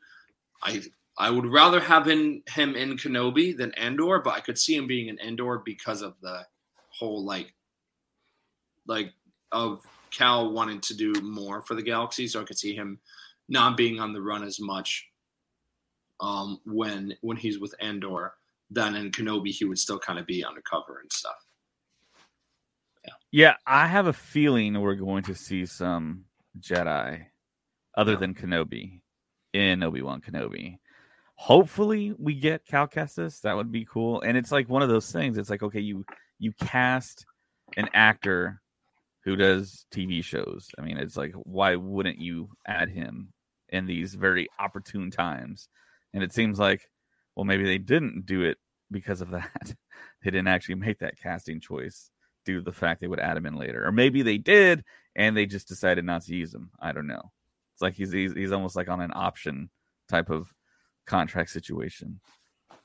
[0.63, 0.81] I
[1.17, 4.87] I would rather have him him in Kenobi than Andor, but I could see him
[4.87, 6.45] being in Andor because of the
[6.89, 7.53] whole like
[8.87, 9.13] like
[9.51, 12.27] of Cal wanting to do more for the galaxy.
[12.27, 12.99] So I could see him
[13.49, 15.07] not being on the run as much
[16.19, 18.33] um, when when he's with Andor.
[18.71, 21.35] Then in Kenobi, he would still kind of be undercover and stuff.
[23.05, 26.25] Yeah, yeah, I have a feeling we're going to see some
[26.59, 27.25] Jedi
[27.95, 28.17] other Yeah.
[28.17, 29.01] than Kenobi
[29.53, 30.79] in Obi Wan Kenobi.
[31.35, 33.41] Hopefully, we get Cal Kestis.
[33.41, 34.21] That would be cool.
[34.21, 35.37] And it's like one of those things.
[35.37, 36.05] It's like okay, you
[36.39, 37.25] you cast
[37.77, 38.61] an actor
[39.25, 40.69] who does TV shows.
[40.77, 43.33] I mean, it's like, why wouldn't you add him
[43.69, 45.67] in these very opportune times?
[46.13, 46.89] And it seems like,
[47.35, 48.57] well, maybe they didn't do it
[48.91, 49.73] because of that.
[50.23, 52.11] they didn't actually make that casting choice
[52.45, 54.83] due to the fact they would add him in later, or maybe they did
[55.15, 56.69] and they just decided not to use him.
[56.79, 57.31] I don't know.
[57.73, 59.69] It's like he's he's, he's almost like on an option
[60.07, 60.53] type of
[61.07, 62.19] contract situation.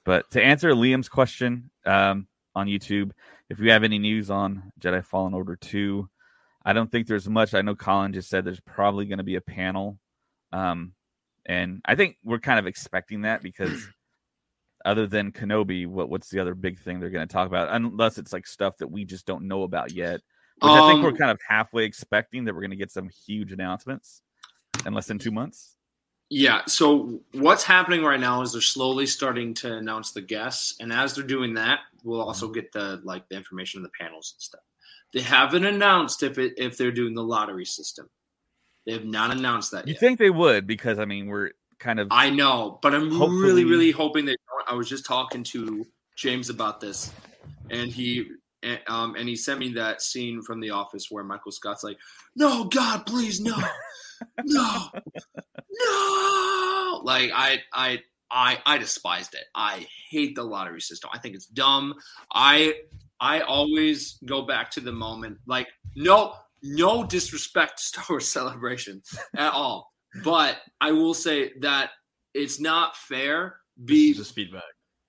[0.05, 3.11] But to answer Liam's question um, on YouTube,
[3.50, 6.09] if you have any news on Jedi Fallen Order 2,
[6.64, 7.55] I don't think there's much.
[7.55, 9.99] I know Colin just said there's probably going to be a panel.
[10.53, 10.92] Um,
[11.46, 13.88] and I think we're kind of expecting that because
[14.85, 17.68] other than Kenobi, what what's the other big thing they're going to talk about?
[17.70, 20.20] Unless it's like stuff that we just don't know about yet,
[20.61, 22.90] which um, I think we're um, kind of halfway expecting that we're going to get
[22.90, 24.23] some huge announcements
[24.85, 25.77] in less than two months.
[26.29, 26.62] Yeah.
[26.66, 31.14] So what's happening right now is they're slowly starting to announce the guests, and as
[31.14, 32.55] they're doing that, we'll also mm-hmm.
[32.55, 34.61] get the like the information of the panels and stuff.
[35.12, 38.09] They haven't announced if it if they're doing the lottery system.
[38.87, 39.87] They have not announced that.
[39.87, 40.01] You yet.
[40.01, 40.66] think they would?
[40.66, 42.09] Because I mean, we're kind of.
[42.11, 43.42] I know, but I'm hopefully...
[43.42, 44.73] really, really hoping they don't.
[44.73, 47.12] I was just talking to James about this,
[47.70, 48.27] and he
[48.87, 51.99] um, and he sent me that scene from The Office where Michael Scott's like,
[52.37, 53.57] "No, God, please, no,
[54.44, 54.88] no,
[55.70, 59.44] no!" Like I, I, I, I despised it.
[59.55, 61.11] I hate the lottery system.
[61.12, 61.94] I think it's dumb.
[62.33, 62.75] I,
[63.20, 65.38] I always go back to the moment.
[65.46, 69.02] Like, no, no disrespect to Star Wars Celebration
[69.37, 69.92] at all,
[70.24, 71.90] but I will say that
[72.35, 73.56] it's not fair.
[73.85, 74.62] Be just feedback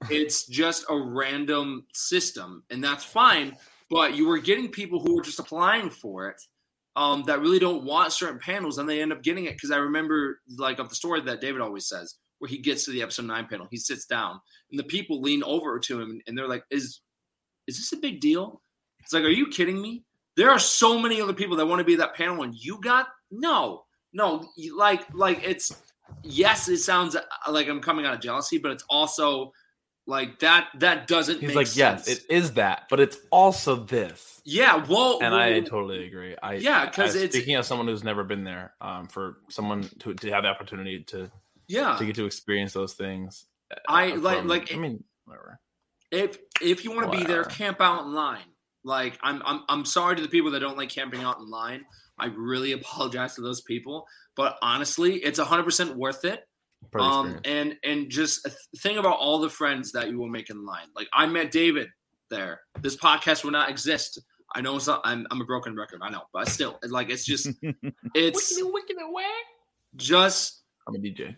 [0.09, 3.55] it's just a random system, and that's fine.
[3.89, 6.41] But you were getting people who were just applying for it
[6.95, 9.55] um, that really don't want certain panels, and they end up getting it.
[9.55, 12.91] Because I remember, like, of the story that David always says, where he gets to
[12.91, 14.39] the episode nine panel, he sits down,
[14.71, 17.01] and the people lean over to him, and they're like, "Is
[17.67, 18.61] is this a big deal?"
[18.99, 20.03] It's like, "Are you kidding me?"
[20.37, 23.07] There are so many other people that want to be that panel, and you got
[23.29, 25.75] no, no, like, like it's
[26.23, 27.15] yes, it sounds
[27.49, 29.51] like I'm coming out of jealousy, but it's also
[30.07, 32.07] like that that doesn't He's like, sense.
[32.07, 34.41] yes, it is that, but it's also this.
[34.43, 36.35] Yeah, well And well, I totally agree.
[36.41, 40.13] I Yeah, because it's speaking of someone who's never been there, um, for someone to,
[40.13, 41.31] to have the opportunity to
[41.67, 43.45] yeah to get to experience those things.
[43.71, 45.59] Uh, I from, like like I mean whatever.
[46.11, 48.39] If if you want to be there, camp out in line.
[48.83, 51.85] Like I'm I'm I'm sorry to the people that don't like camping out in line.
[52.17, 56.43] I really apologize to those people, but honestly, it's 100% worth it
[56.99, 58.47] um, and and just
[58.79, 60.87] think about all the friends that you will make in line.
[60.95, 61.87] Like I met David
[62.29, 62.61] there.
[62.81, 64.19] This podcast would not exist.
[64.53, 66.01] I know it's not, I'm I'm a broken record.
[66.03, 67.49] I know, but still, like it's just
[68.15, 69.23] it's wicked away.
[69.95, 71.35] Just I'm a DJ.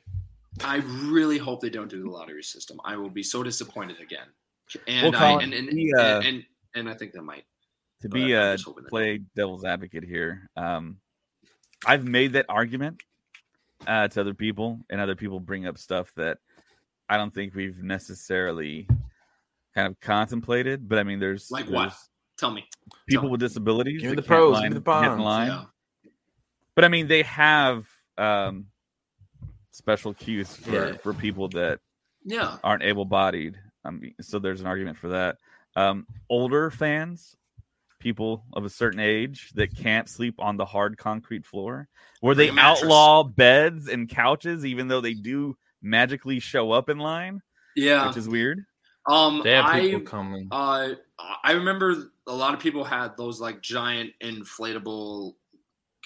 [0.63, 2.79] I really hope they don't do the lottery system.
[2.85, 4.27] I will be so disappointed again.
[4.87, 7.43] And well, I and and, uh, and, and, and I think that might.
[8.01, 8.57] To be uh
[8.89, 10.97] play devil's advocate here, um,
[11.85, 13.01] I've made that argument
[13.87, 16.39] uh, to other people, and other people bring up stuff that
[17.07, 18.87] I don't think we've necessarily
[19.75, 20.87] kind of contemplated.
[20.87, 21.93] But I mean, there's like there's what?
[22.37, 22.65] Tell me.
[23.07, 24.01] People Tell with disabilities.
[24.01, 24.53] Give me the pros.
[24.53, 25.47] Line, give me the line.
[25.47, 25.63] Yeah.
[26.75, 28.67] But I mean, they have um,
[29.71, 30.97] special cues for, yeah.
[30.97, 31.79] for people that
[32.25, 33.57] yeah aren't able bodied.
[33.85, 35.37] Um, so there's an argument for that.
[35.75, 37.35] Um, older fans
[38.03, 41.87] people of a certain age that can't sleep on the hard concrete floor,
[42.19, 47.41] where they outlaw beds and couches, even though they do magically show up in line.
[47.75, 48.65] Yeah, which is weird.
[49.07, 50.47] Um, they have people I, coming.
[50.51, 50.89] Uh,
[51.43, 55.33] I remember a lot of people had those like giant inflatable,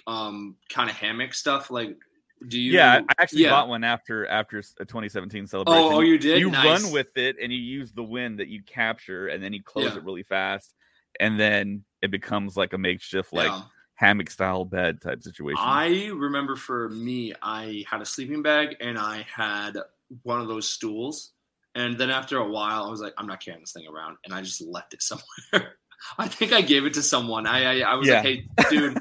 [0.06, 1.70] um, kind of hammock stuff.
[1.70, 1.98] Like,
[2.46, 2.74] do you?
[2.74, 3.52] Yeah, I actually yeah.
[3.52, 5.82] bought one after after a 2017 celebration.
[5.82, 6.40] Oh, oh you did.
[6.40, 6.84] You nice.
[6.84, 9.86] run with it, and you use the wind that you capture, and then you close
[9.86, 9.98] yeah.
[9.98, 10.74] it really fast,
[11.20, 13.62] and then it becomes like a makeshift like yeah.
[13.96, 15.60] hammock style bed type situation.
[15.60, 19.78] I remember for me, I had a sleeping bag and I had
[20.24, 21.32] one of those stools.
[21.76, 24.34] And then after a while, I was like, I'm not carrying this thing around, and
[24.34, 25.76] I just left it somewhere.
[26.18, 27.46] I think I gave it to someone.
[27.46, 29.00] I I, I was like, hey, dude.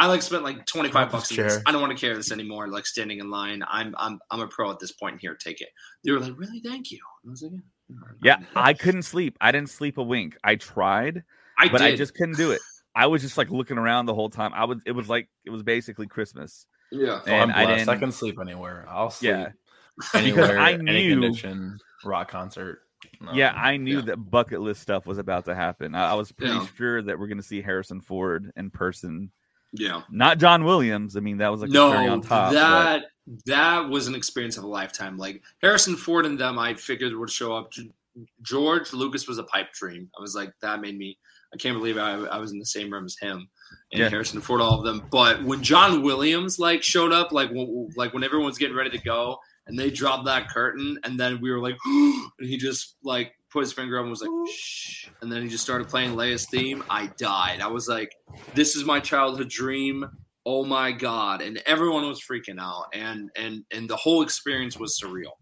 [0.00, 1.62] I like spent like 25 bucks on.
[1.66, 2.68] I don't want to carry this anymore.
[2.68, 3.62] Like standing in line.
[3.68, 5.20] I'm I'm I'm a pro at this point.
[5.20, 5.68] Here, take it.
[6.02, 6.60] They were like, really?
[6.60, 6.98] Thank you.
[7.26, 7.52] I was like,
[8.22, 8.38] yeah.
[8.40, 9.36] Yeah, I couldn't sleep.
[9.42, 10.38] I didn't sleep a wink.
[10.42, 11.22] I tried.
[11.58, 11.88] I but did.
[11.88, 12.62] I just couldn't do it.
[12.94, 14.52] I was just like looking around the whole time.
[14.54, 14.78] I was.
[14.86, 16.64] It was like it was basically Christmas.
[16.90, 17.90] Yeah, oh, and I didn't.
[17.90, 18.86] I can sleep anywhere.
[18.88, 19.32] I'll sleep.
[20.14, 22.78] Yeah, anywhere, because I knew any condition, rock concert.
[23.20, 24.06] No, yeah, I knew yeah.
[24.06, 25.94] that bucket list stuff was about to happen.
[25.94, 26.66] I, I was pretty yeah.
[26.74, 29.30] sure that we're going to see Harrison Ford in person.
[29.72, 31.16] Yeah, not John Williams.
[31.16, 32.52] I mean, that was like no, on top.
[32.52, 33.44] That but...
[33.46, 35.16] that was an experience of a lifetime.
[35.16, 37.72] Like Harrison Ford and them, I figured would show up
[38.42, 40.10] George Lucas was a pipe dream.
[40.18, 41.18] I was like, that made me.
[41.52, 43.48] I can't believe I, I was in the same room as him
[43.92, 44.08] and Yeah.
[44.08, 45.06] Harrison Ford, all of them.
[45.10, 48.98] But when John Williams like showed up, like when, like when everyone's getting ready to
[48.98, 53.32] go, and they dropped that curtain, and then we were like, and he just like
[53.50, 56.46] put his finger up and was like, shh, and then he just started playing Leia's
[56.46, 56.84] theme.
[56.88, 57.60] I died.
[57.60, 58.14] I was like,
[58.54, 60.04] this is my childhood dream.
[60.46, 61.42] Oh my god!
[61.42, 65.32] And everyone was freaking out, and and and the whole experience was surreal.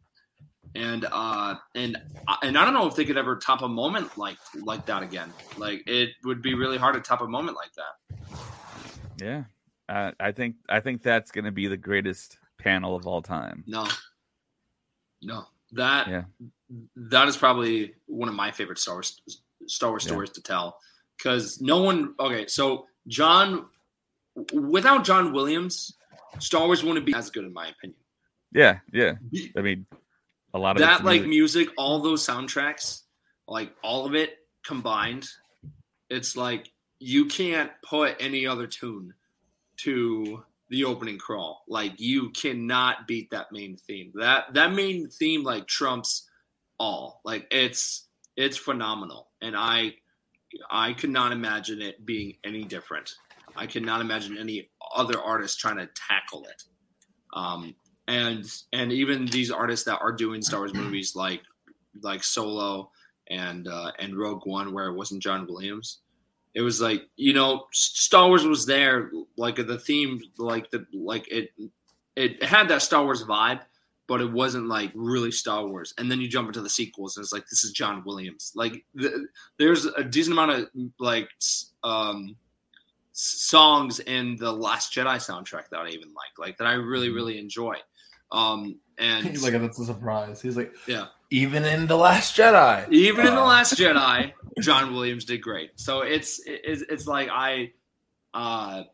[0.75, 1.97] And uh and
[2.42, 5.33] and I don't know if they could ever top a moment like like that again.
[5.57, 8.38] Like it would be really hard to top a moment like that.
[9.25, 9.44] Yeah,
[9.88, 13.64] uh, I think I think that's going to be the greatest panel of all time.
[13.66, 13.87] No,
[15.23, 16.25] no, that Yeah.
[16.96, 19.20] That is probably one of my favorite Star Wars
[19.66, 20.11] Star Wars Yeah.
[20.12, 20.78] stories to tell
[21.16, 22.14] because no one.
[22.20, 23.66] Okay, so John,
[24.52, 25.96] without John Williams,
[26.38, 27.98] Star Wars wouldn't be as good in my opinion.
[28.52, 29.14] Yeah, yeah.
[29.57, 29.87] I mean,
[30.54, 31.28] a lot of that it's like music.
[31.28, 33.02] music, all those soundtracks,
[33.46, 35.28] like all of it combined,
[36.09, 39.12] it's like you can't put any other tune
[39.78, 41.62] to the opening crawl.
[41.68, 44.12] Like you cannot beat that main theme.
[44.14, 46.28] That that main theme like trumps
[46.79, 47.21] all.
[47.25, 49.95] Like it's it's phenomenal, and I
[50.71, 53.14] I could not imagine it being any different.
[53.57, 56.62] I cannot imagine any other artist trying to tackle it.
[57.33, 57.75] Um,
[58.07, 61.43] and and even these artists that are doing Star Wars movies like
[62.03, 62.91] like Solo
[63.29, 65.99] and uh, and Rogue One, where it wasn't John Williams,
[66.55, 71.31] it was like you know Star Wars was there, like the theme, like the like
[71.31, 71.51] it
[72.17, 73.61] it had that Star Wars vibe,
[74.09, 75.94] but it wasn't like really Star Wars.
[75.99, 78.53] And then you jump into the sequels, and it's like this is John Williams.
[78.57, 80.68] Like the, there's a decent amount of
[80.99, 81.29] like
[81.85, 82.35] um
[83.12, 87.38] songs in the Last Jedi soundtrack that I even like, like that I really really
[87.38, 87.77] enjoy.
[88.33, 90.40] Um, and He's like, that's a surprise.
[90.42, 91.07] He's like, Yeah.
[91.31, 95.73] Even in the Last Jedi, even in the Uh, Last Jedi, John Williams did great.
[95.77, 97.73] So it's it's, it's like I,
[98.33, 98.85] uh,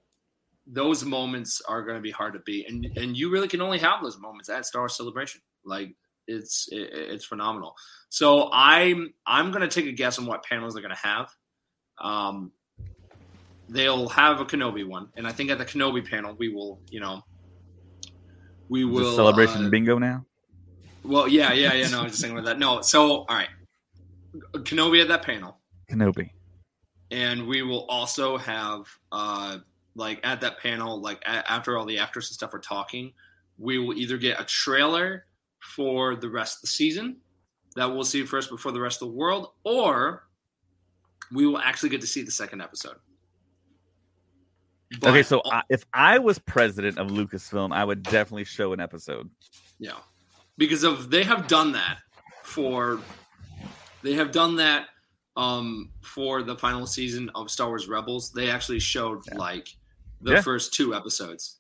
[0.66, 3.78] those moments are going to be hard to beat, and and you really can only
[3.78, 5.40] have those moments at Star Celebration.
[5.64, 5.94] Like
[6.26, 7.74] it's it, it's phenomenal.
[8.08, 11.30] So I'm I'm going to take a guess on what panels they're going to have.
[11.98, 12.52] Um,
[13.68, 17.00] they'll have a Kenobi one, and I think at the Kenobi panel we will, you
[17.00, 17.22] know,
[18.68, 20.24] we will celebration uh, bingo now.
[21.02, 21.88] well, yeah, yeah, yeah.
[21.88, 22.58] No, I was just thinking about that.
[22.58, 23.48] No, so all right,
[24.52, 25.58] Kenobi at that panel,
[25.90, 26.30] Kenobi.
[27.10, 29.58] and we will also have uh
[29.94, 33.12] like at that panel, like a- after all the actors and stuff are talking,
[33.58, 35.26] we will either get a trailer
[35.60, 37.16] for the rest of the season
[37.76, 40.24] that we'll see first before the rest of the world, or
[41.32, 42.96] we will actually get to see the second episode.
[45.00, 48.80] But- okay, so I, if I was president of Lucasfilm, I would definitely show an
[48.80, 49.28] episode.
[49.78, 49.98] Yeah,
[50.56, 51.98] because of they have done that
[52.44, 53.00] for
[54.02, 54.86] they have done that
[55.36, 58.30] um for the final season of Star Wars Rebels.
[58.30, 59.38] They actually showed Yeah.
[59.38, 59.74] like
[60.20, 60.40] the Yeah.
[60.42, 61.58] first two episodes.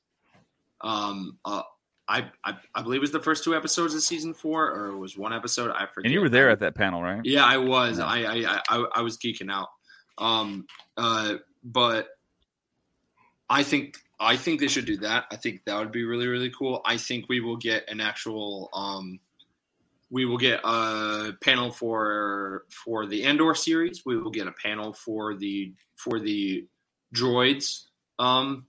[0.80, 1.62] Um, uh,
[2.06, 4.98] I, I I believe it was the first two episodes of season four, or it
[4.98, 5.70] was one episode.
[5.70, 6.04] I forget.
[6.06, 7.20] And you were there at that panel, right?
[7.24, 7.98] Yeah, I was.
[7.98, 8.04] Yeah.
[8.04, 9.68] I, I I I was geeking out.
[10.18, 10.66] Um,
[10.98, 12.08] uh, but
[13.48, 15.24] I think I think they should do that.
[15.32, 16.82] I think that would be really really cool.
[16.84, 19.18] I think we will get an actual um,
[20.10, 24.02] we will get a panel for for the Andor series.
[24.04, 26.66] We will get a panel for the for the
[27.14, 27.84] droids
[28.18, 28.66] um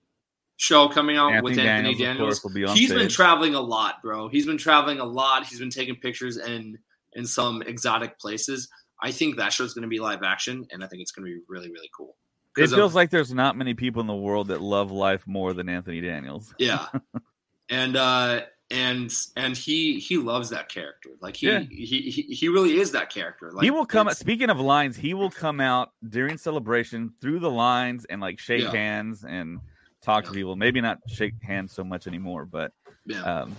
[0.58, 2.44] show coming out with Anthony of Daniels.
[2.44, 4.30] will be He's been traveling a lot, bro.
[4.30, 5.46] He's been traveling a lot.
[5.46, 6.78] He's been taking pictures in
[7.14, 8.70] in some exotic places.
[9.02, 11.36] I think that show's going to be live action, and I think it's going to
[11.36, 12.16] be really, really cool.
[12.58, 15.54] It of- feels like there's not many people in the world that love life more
[15.54, 16.54] than Anthony Daniels.
[16.58, 16.88] yeah,
[17.70, 21.12] and uh, and and he he loves that character.
[21.22, 21.60] Like he Yeah.
[21.70, 23.52] he, he he really is that character.
[23.52, 24.08] Like he will come.
[24.08, 28.40] it's- Speaking of lines, he will come out during celebration through the lines and like
[28.40, 28.72] shake Yeah.
[28.72, 29.60] hands and
[30.02, 30.56] talk to people.
[30.56, 32.72] Maybe not shake hands so much anymore, but
[33.06, 33.56] Yeah, um,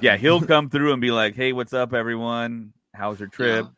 [0.00, 2.72] yeah, he'll come through and be like, "Hey, what's up, everyone?
[2.94, 3.66] How's your trip?
[3.66, 3.70] Yeah.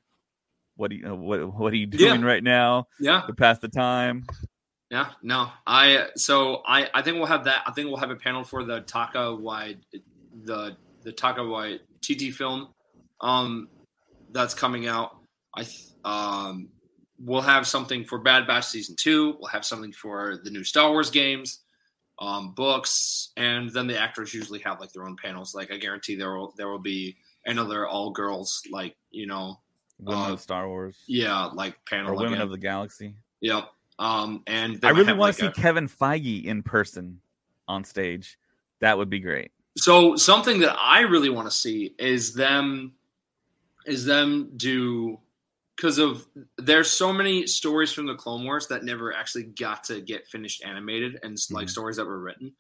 [0.77, 2.09] What do you uh, what What are you Yeah.
[2.11, 4.25] doing right now yeah, to pass the time?"
[4.91, 5.11] yeah.
[5.23, 7.63] No, I so I I think we'll have that.
[7.67, 9.81] I think we'll have a panel for the Taka wide
[10.45, 12.69] the the Taika Waititi film
[13.21, 13.69] um
[14.33, 15.17] that's coming out.
[15.55, 16.69] I th- um
[17.19, 19.37] we'll have something for Bad Batch season two.
[19.39, 21.61] We'll have something for the new Star Wars games,
[22.19, 25.55] um, books, and then the actors usually have like their own panels.
[25.55, 27.17] Like I guarantee there will there will be
[27.47, 29.61] another all girls like you know
[29.99, 32.43] Women Uh, of Star Wars yeah like panel or Women again.
[32.43, 33.15] of the Galaxy.
[33.41, 33.69] yep.
[33.99, 37.21] Um, and I really want like, to see a- Kevin Feige in person
[37.69, 38.39] on stage.
[38.81, 39.53] That would be great.
[39.77, 42.93] So something that I really want to see is them
[43.87, 45.19] is them do
[45.77, 46.27] because of
[46.59, 50.63] there's so many stories from the Clone Wars that never actually got to get finished
[50.65, 51.71] animated and like Mhm.
[51.71, 52.55] stories that were written.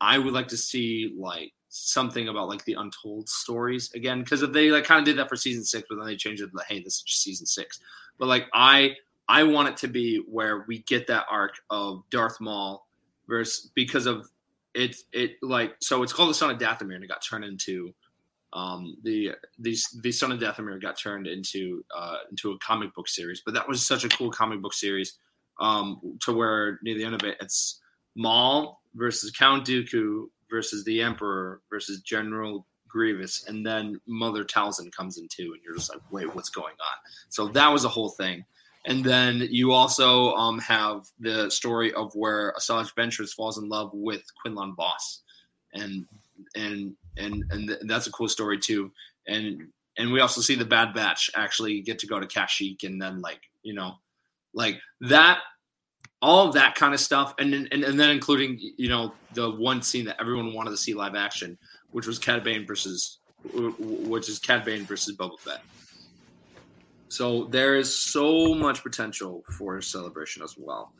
[0.00, 4.52] I would like to see like something about like the untold stories again because if
[4.52, 6.66] they like kind of did that for season six, but then they changed it like,
[6.66, 7.80] hey, this is just season six.
[8.18, 8.96] But like I
[9.28, 12.86] I want it to be where we get that arc of Darth Maul
[13.28, 14.28] versus because of
[14.76, 17.94] it it like so it's called the Son of Dathomir and it got turned into
[18.52, 23.08] um, the the the Son of Dathomir got turned into uh, into a comic book
[23.08, 25.18] series, but that was such a cool comic book series
[25.60, 27.80] um, to where near the end of it, it's
[28.14, 35.18] Maul versus Count Dooku versus the Emperor versus General Grievous, and then Mother Talzin comes
[35.18, 36.98] in too, and you're just like, wait, what's going on?
[37.30, 38.44] So that was a whole thing.
[38.86, 43.90] And then you also um, have the story of where Asajj Ventress falls in love
[43.92, 45.22] with Quinlan Vos,
[45.74, 46.06] and
[46.54, 48.92] and and and th- that's a cool story too.
[49.26, 49.68] And
[49.98, 53.20] and we also see the Bad Batch actually get to go to Kashyyyk, and then
[53.20, 53.96] like you know,
[54.54, 55.40] like that,
[56.22, 59.82] all of that kind of stuff, and and, and then including you know the one
[59.82, 61.58] scene that everyone wanted to see live action,
[61.90, 63.18] which was Cad Bane versus,
[63.52, 65.60] which is Cad Bane versus Boba Fett.
[67.08, 70.92] So there is so much potential for celebration as well.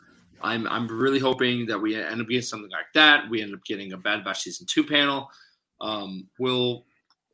[0.43, 3.29] I'm I'm really hoping that we end up getting something like that.
[3.31, 5.31] We end up getting a Bad Batch season two panel.
[5.81, 6.85] Um, we'll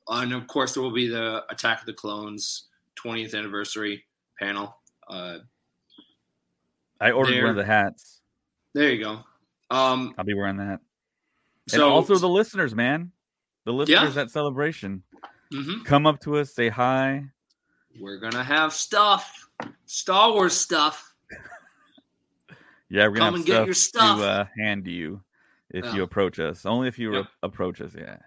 [0.08, 2.68] and of course there will be the Attack of the Clones
[3.04, 4.04] 20th anniversary
[4.38, 4.76] panel.
[5.08, 5.38] Uh,
[7.00, 8.20] I ordered There- one of the hats.
[8.74, 9.20] there you go.
[9.70, 10.80] Um, I'll be wearing that.
[11.68, 13.10] so and also the listeners, man.
[13.64, 15.02] The listeners at Celebration.
[15.52, 15.84] Mhm.
[15.84, 17.24] Come up to us, say hi.
[18.00, 19.48] We're gonna have stuff,
[19.86, 21.14] Star Wars stuff.
[22.88, 24.18] Yeah, we're gonna Come have and get your stuff.
[24.18, 25.22] to uh, hand you
[25.70, 25.94] if Yeah.
[25.94, 26.66] you approach us.
[26.66, 27.26] Only if you Yep.
[27.42, 27.92] approach us.
[27.96, 28.18] Yeah.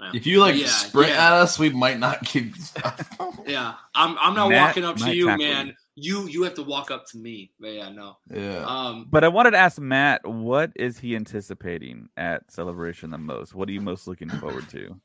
[0.00, 0.10] Yeah.
[0.14, 1.26] If you like Yeah, sprint yeah.
[1.26, 3.10] at us, we might not give you stuff.
[3.46, 5.68] Yeah, I'm I'm not Matt walking up to you, man.
[5.94, 6.22] you.
[6.22, 7.52] You you have to walk up to me.
[7.60, 8.16] But yeah, no.
[8.30, 8.64] yeah.
[8.66, 13.54] Um, But I wanted to ask Matt, what is he anticipating at Celebration the most?
[13.54, 14.98] What are you most looking forward to?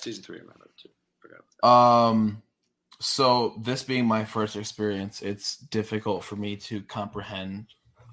[0.00, 0.88] season three, I'm out too.
[1.20, 2.08] Forgot.
[2.10, 2.42] Um,
[3.00, 7.66] so this being my first experience, it's difficult for me to comprehend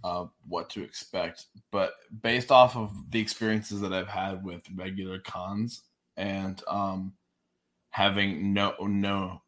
[0.03, 1.45] uh, what to expect.
[1.71, 5.83] But based off of the experiences that I've had with regular cons
[6.17, 7.13] and um,
[7.89, 9.41] having no no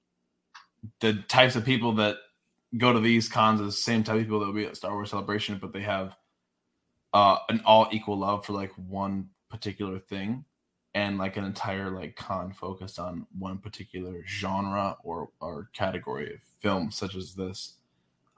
[1.00, 2.18] the types of people that
[2.78, 4.94] go to these cons are the same type of people that will be at Star
[4.94, 6.16] Wars Celebration, but they have
[7.14, 10.46] uh, an all equal love for like one particular thing
[10.96, 16.40] and like an entire like con focused on one particular genre or or category of
[16.60, 17.74] film such as this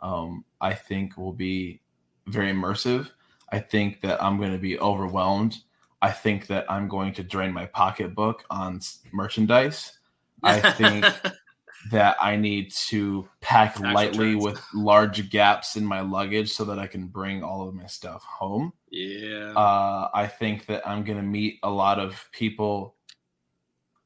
[0.02, 1.80] um i think will be
[2.28, 3.10] very immersive.
[3.52, 5.58] I think that i'm going to be overwhelmed.
[6.02, 8.82] I think that i'm going to drain my pocketbook on
[9.14, 9.98] merchandise.
[10.44, 11.06] I think
[11.92, 16.88] that i need to pack lightly with large gaps in my luggage so that i
[16.88, 19.54] can bring all of my stuff home yeah.
[19.54, 22.96] uh, I think that I'm going to meet a lot of people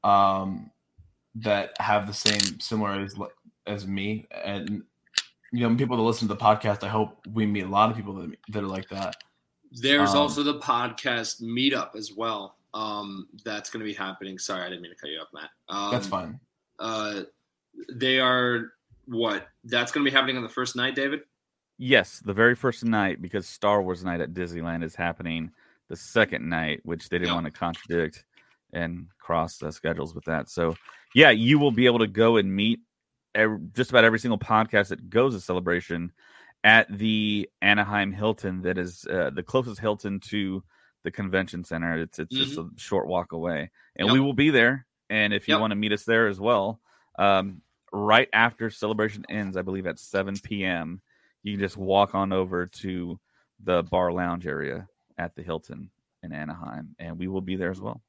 [0.02, 0.70] um,
[1.36, 3.28] that have the same similar li-
[3.66, 4.82] as me, and
[5.52, 6.82] you know, people that listen to the podcast.
[6.82, 9.16] I hope we meet a lot of people that that are like that.
[9.70, 12.56] There's um, also the podcast meetup as well.
[12.74, 14.38] Um, that's going to be happening.
[14.38, 15.50] Sorry, I didn't mean to cut you off, Matt.
[15.68, 16.40] Um, That's fine.
[16.78, 17.22] Uh,
[17.92, 18.72] they are
[19.06, 19.46] what?
[19.64, 21.20] That's going to be happening on the first night, David.
[21.78, 25.50] Yes, the very first night because Star Wars night at Disneyland is happening
[25.88, 28.24] the second night, which they didn't want to contradict
[28.72, 30.48] and cross the schedules with that.
[30.48, 30.76] So,
[31.14, 32.80] yeah, you will be able to go and meet
[33.34, 36.12] ev- just about every single podcast that goes to Celebration
[36.64, 38.62] at the Anaheim Hilton.
[38.62, 40.62] That is uh, the closest Hilton to
[41.02, 41.98] the convention center.
[42.00, 44.12] It's it's just a short walk away, and Yep.
[44.12, 44.86] we will be there.
[45.10, 45.60] And if you Yep.
[45.60, 46.80] want to meet us there as well,
[47.22, 47.62] um,
[47.92, 51.00] right after celebration ends, I believe at 7 p.m
[51.42, 53.18] you can just walk on over to
[53.62, 54.86] the bar lounge area
[55.18, 55.90] at the Hilton
[56.22, 58.00] in Anaheim, and we will be there as well.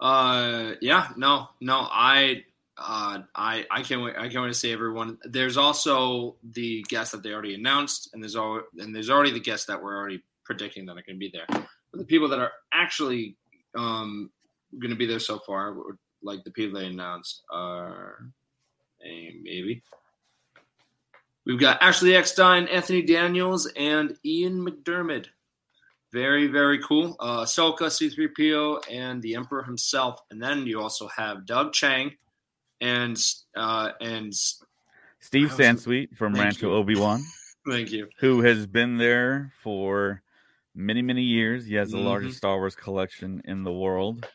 [0.00, 2.44] Uh, yeah, no, no, I,
[2.76, 4.14] uh, I, I can't wait.
[4.16, 5.18] I can't wait to see everyone.
[5.24, 9.40] There's also the guests that they already announced, and there's all, and there's already the
[9.40, 11.46] guests that we're already predicting that are going to be there.
[11.48, 13.36] But the people that are actually
[13.76, 14.30] um
[14.78, 15.74] going to be there so far,
[16.22, 18.26] like the people they announced, are
[19.02, 19.82] maybe.
[21.46, 25.26] We've got Ashley Eckstein, Anthony Daniels, and Ian McDiarmid.
[26.12, 27.16] Very, very cool.
[27.20, 30.20] Uh, Ahsoka, C3PO, and the Emperor himself.
[30.30, 32.12] And then you also have Doug Chiang
[32.80, 33.18] and
[33.56, 34.34] uh, and
[35.20, 36.72] Steve Sansweet from Thank Rancho.
[36.74, 37.20] Obi Wan,
[37.68, 38.08] thank you.
[38.20, 40.22] who has been there for
[40.74, 41.66] many, many years.
[41.66, 42.04] He has the Mhm.
[42.04, 44.26] largest Star Wars collection in the world,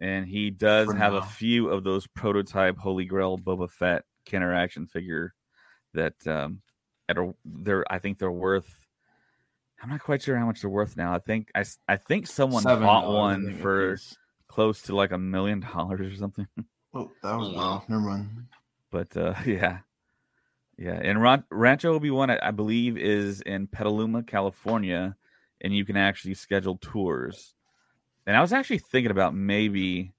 [0.00, 1.18] and he does For have now.
[1.20, 5.34] a few of those prototype Holy Grail Boba Fett Kenner action figure
[5.94, 6.60] that um,
[7.08, 8.86] at a, they're I think they're worth.
[9.82, 11.14] I'm not quite sure how much they're worth now.
[11.14, 13.96] I think I, I think someone Seven bought one for
[14.48, 16.46] close to like a million dollars or something.
[16.94, 17.58] Oh, that was Oh, wow.
[17.58, 17.82] wow.
[17.86, 18.46] Never mind.
[18.90, 19.80] But uh, yeah,
[20.78, 20.98] yeah.
[21.02, 25.14] And Ran- Rancho Obi Wan, I, I believe, is in Petaluma, California,
[25.60, 27.54] and you can actually schedule tours.
[28.28, 30.12] And I was actually thinking about maybe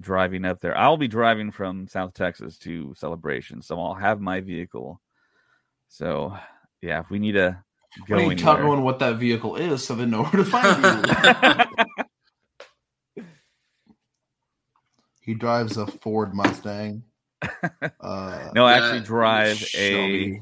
[0.00, 0.74] driving up there.
[0.74, 5.02] I'll be driving from South Texas to Celebration, so I'll have my vehicle.
[5.88, 6.34] So
[6.80, 7.62] yeah, if we need to
[8.08, 11.68] go Why don't tell everyone what that vehicle is so they know where to find
[13.16, 13.24] you?
[15.20, 17.04] he drives a Ford Mustang.
[18.00, 20.40] Uh, no, I actually drive a.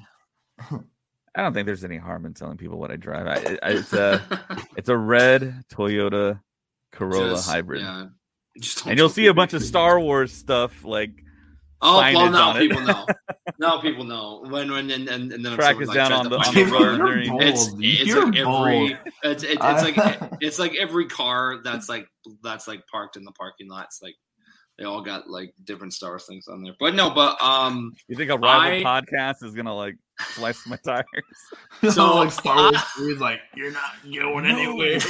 [1.34, 3.26] I don't think there's any harm in telling people what I drive.
[3.26, 4.22] I, I, it's a
[4.76, 6.40] it's a red Toyota
[6.95, 7.82] Corolla Just- hybrid.
[7.82, 8.07] Yeah.
[8.61, 11.11] Just and you'll see a bunch of Star Wars stuff like
[11.86, 12.61] Oh, well, now on it.
[12.61, 13.07] people know.
[13.59, 16.30] now people know when when and and, and then if Track is like, down on
[16.30, 17.84] the- on the road during- You're It's bold.
[17.84, 18.90] it's You're like every bold.
[19.24, 22.07] it's it's, it's like it's like every car that's like
[22.42, 24.14] that's like parked in the parking lots like
[24.78, 26.74] they all got like different Star Wars things on there.
[26.80, 30.76] But no, but um you think a rival I- podcast is gonna like slice my
[30.84, 31.05] tires.
[31.82, 35.01] So, so like Star Wars, uh, he's like, "You're not going anywhere."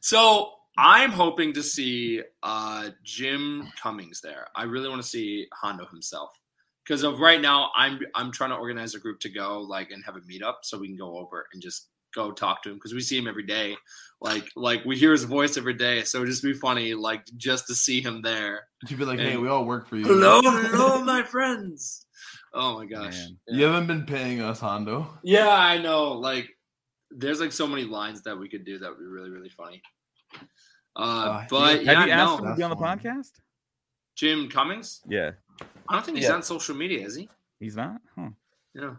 [0.00, 4.48] So I'm hoping to see uh, Jim Cummings there.
[4.54, 6.30] I really want to see Hondo himself
[6.86, 7.70] because of right now.
[7.74, 10.78] I'm I'm trying to organize a group to go like and have a meetup so
[10.78, 13.44] we can go over and just go talk to him because we see him every
[13.44, 13.76] day.
[14.20, 17.66] Like like we hear his voice every day, so it'd just be funny like just
[17.68, 18.66] to see him there.
[18.88, 22.06] You'd be like, "Hey, we all work for you." Hello, hello, my friends.
[22.52, 23.16] Oh my gosh.
[23.16, 23.38] Man.
[23.48, 25.18] You haven't been paying us, Hondo.
[25.22, 26.12] Yeah, I know.
[26.12, 26.48] Like,
[27.16, 29.82] there's like so many lines that we could do that would be really, really funny.
[30.94, 33.02] Uh, Uh, but Have yeah, Have you asked no, him to be on the That's
[33.02, 33.32] podcast?
[34.14, 35.00] Jim Cummings.
[35.08, 35.32] Yeah,
[35.88, 36.34] I don't think he's Yeah.
[36.34, 37.28] on social media, is he?
[37.60, 38.00] he's not.
[38.16, 38.30] Huh.
[38.74, 38.94] Yeah.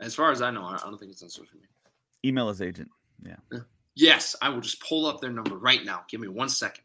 [0.00, 1.68] As far as I know, I I don't think he's on social media.
[2.24, 2.90] Email his agent.
[3.24, 3.36] Yeah.
[3.94, 6.04] Yes, I will just pull up their number right now.
[6.08, 6.84] Give me one second.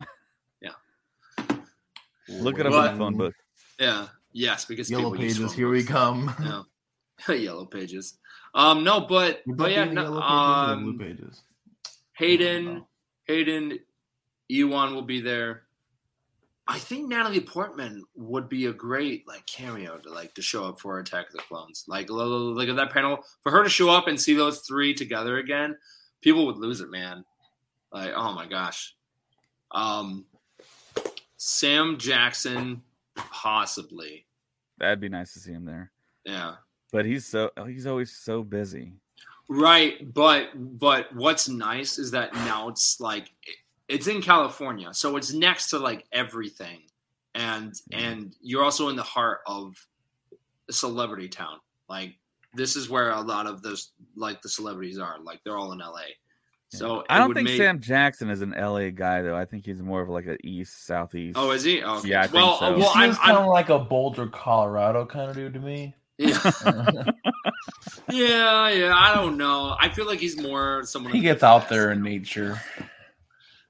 [0.60, 0.70] Yeah.
[2.28, 3.34] Look it up But- in the phone book.
[3.80, 4.08] Yeah.
[4.32, 6.64] Yes, because Yellow people use pages, phone here we come.
[7.28, 7.34] Yeah.
[7.34, 8.18] Yellow pages.
[8.54, 11.42] Um, no, but but yeah, no, yellow pages or um, blue pages.
[12.14, 12.84] Hayden,
[13.24, 13.78] Hayden,
[14.48, 15.62] Ewan will be there.
[16.68, 20.80] I think Natalie Portman would be a great like cameo to like to show up
[20.80, 21.84] for Attack of the Clones.
[21.88, 24.60] Like l- l- look at that panel for her to show up and see those
[24.60, 25.76] three together again.
[26.20, 27.24] People would lose it, man.
[27.90, 28.94] Like oh my gosh.
[29.72, 30.26] Um,
[31.36, 32.82] Sam Jackson,
[33.16, 34.26] possibly.
[34.78, 35.90] That'd be nice to see him there.
[36.24, 36.56] Yeah.
[36.92, 38.92] But he's so oh, he's always so busy.
[39.48, 43.32] Right, but but what's nice is that now it's like
[43.88, 46.80] it's in California, so it's next to like everything,
[47.34, 49.74] and and you're also in the heart of
[50.68, 51.58] a celebrity town.
[51.88, 52.16] Like
[52.54, 55.16] this is where a lot of those like the celebrities are.
[55.22, 56.02] Like they're all in LA.
[56.68, 59.36] So I don't think make- Sam Jackson is an LA guy though.
[59.36, 61.36] I think he's more of like an east southeast.
[61.38, 61.82] Oh, is he?
[61.82, 62.08] Oh, okay.
[62.08, 62.74] Yeah, I think well, so.
[62.74, 65.54] He well, he I'm, seems kind I'm of like a Boulder, Colorado kind of dude
[65.54, 65.94] to me.
[66.18, 66.52] Yeah,
[68.10, 68.92] yeah, yeah.
[68.94, 69.76] I don't know.
[69.78, 72.60] I feel like he's more someone he gets out there in nature.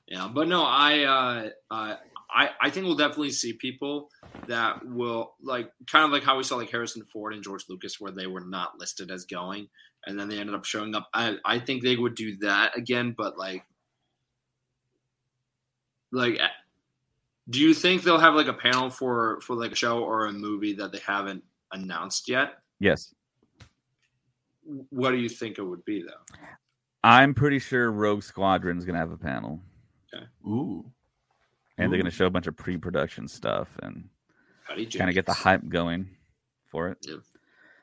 [0.07, 1.97] Yeah, but no, I, uh, uh,
[2.31, 4.11] I, I think we'll definitely see people
[4.47, 8.01] that will like kind of like how we saw like Harrison Ford and George Lucas,
[8.01, 9.69] where they were not listed as going,
[10.07, 11.09] and then they ended up showing up.
[11.15, 13.65] I, I think they would do that again, but like,
[16.11, 16.39] like,
[17.49, 20.33] do you think they'll have like a panel for for like a show or a
[20.33, 22.55] movie that they haven't announced yet?
[22.79, 23.15] yes.
[24.91, 26.37] What do you think it would be though?
[27.03, 29.61] I'm pretty sure Rogue Squadron's gonna have a panel.
[30.47, 30.85] Ooh.
[31.77, 34.09] And they're gonna show a bunch of pre production stuff and
[34.69, 36.11] Patty kind of get the hype going
[36.71, 36.99] for it.
[37.03, 37.17] Yeah.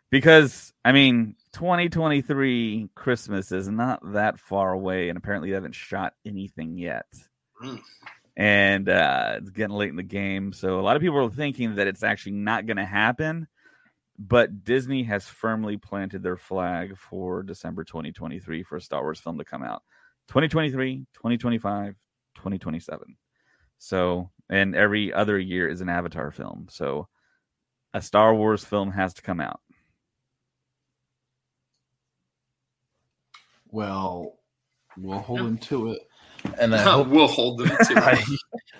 [0.09, 6.13] Because I mean, 2023 Christmas is not that far away, and apparently they haven't shot
[6.25, 7.05] anything yet.
[7.63, 7.81] Mm.
[8.35, 11.75] And uh, it's getting late in the game, so a lot of people are thinking
[11.75, 13.47] that it's actually not going to happen.
[14.19, 19.37] But Disney has firmly planted their flag for December 2023 for a Star Wars film
[19.37, 19.81] to come out.
[20.27, 21.95] 2023, 2025,
[22.35, 23.15] 2027.
[23.77, 26.67] So, and every other year is an Avatar film.
[26.69, 27.07] So,
[27.93, 29.61] a Star Wars film has to come out.
[33.71, 34.37] Well,
[34.97, 35.47] we'll hold Yeah.
[35.47, 36.08] him to it.
[36.59, 37.93] And I hope we'll hold them to.
[37.97, 38.23] I.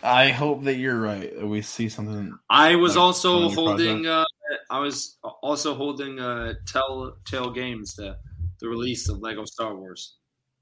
[0.02, 1.36] I hope that you're right.
[1.38, 2.38] that We see something.
[2.50, 4.06] I was Like, also holding.
[4.08, 4.24] Uh,
[4.70, 8.18] I was also holding uh, Telltale Games the
[8.62, 10.16] the release of Lego Star Wars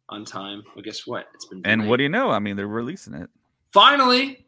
[0.10, 0.64] on time.
[0.76, 1.28] But guess what?
[1.36, 1.90] It's been And delayed.
[1.90, 2.32] what do you know?
[2.32, 3.30] I mean, they're releasing it
[3.72, 4.46] finally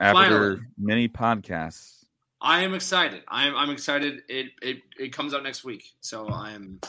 [0.00, 0.60] after Finally.
[0.78, 2.04] many podcasts.
[2.40, 3.22] I am excited.
[3.28, 4.22] I'm I'm excited.
[4.28, 6.80] It it it comes out next week, so I'm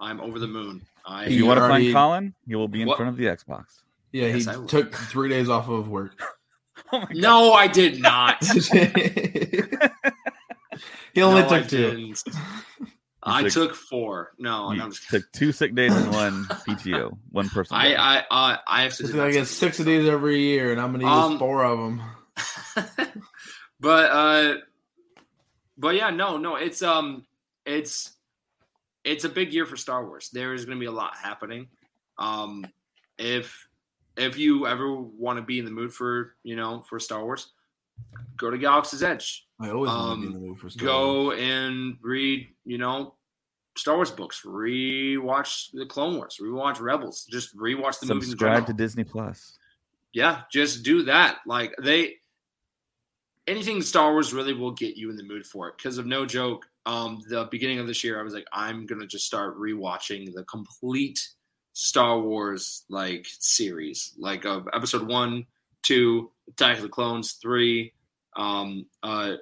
[0.00, 0.82] I'm over the moon.
[1.04, 2.96] I If you want to find Colin, you will be in What?
[2.98, 3.64] front of the Xbox.
[4.12, 6.12] Yeah, Yes, he took three days off of work.
[6.92, 7.16] Oh my god.
[7.16, 8.44] no, I did not.
[11.12, 11.76] he only No, took I two.
[11.90, 12.22] didn't.
[13.22, 14.32] I took- took four.
[14.38, 17.76] No, no I'm just took two sick days and one PTO, one person.
[17.76, 19.02] I I I I have to.
[19.04, 21.38] It's do like I get six of these every year, and I'm gonna use Um,
[21.40, 22.02] four of them.
[23.80, 24.54] but uh
[25.78, 27.24] but yeah no no it's um
[27.64, 28.14] it's
[29.02, 31.68] it's a big year for star wars there is going to be a lot happening
[32.18, 32.66] um
[33.18, 33.65] if
[34.16, 37.52] if you ever want to be in the mood for you know for star wars
[38.36, 40.86] go to galaxy's edge I always want to um, be in the mood for Star
[40.86, 40.94] Wars.
[40.94, 43.14] go and read you know
[43.76, 48.72] star wars books rewatch the clone wars rewatch rebels just rewatch the movies subscribe to.
[48.72, 49.58] Disney Plus.
[50.12, 52.14] yeah just do that like they
[53.46, 56.26] anything star wars really will get you in the mood for it because of no
[56.26, 60.32] joke um the beginning of this year i was like i'm gonna just start rewatching
[60.34, 61.28] the complete
[61.78, 64.14] star wars like series.
[64.18, 65.44] Like of episode one
[65.82, 67.92] two attack of the clones three
[68.34, 69.34] um uh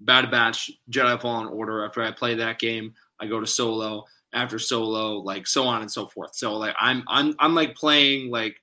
[0.00, 1.84] bad batch jedi fallen order.
[1.84, 4.04] After i play that game i go to solo.
[4.32, 6.34] After solo like so on and so forth.
[6.34, 8.60] So like i'm i'm i'm like playing like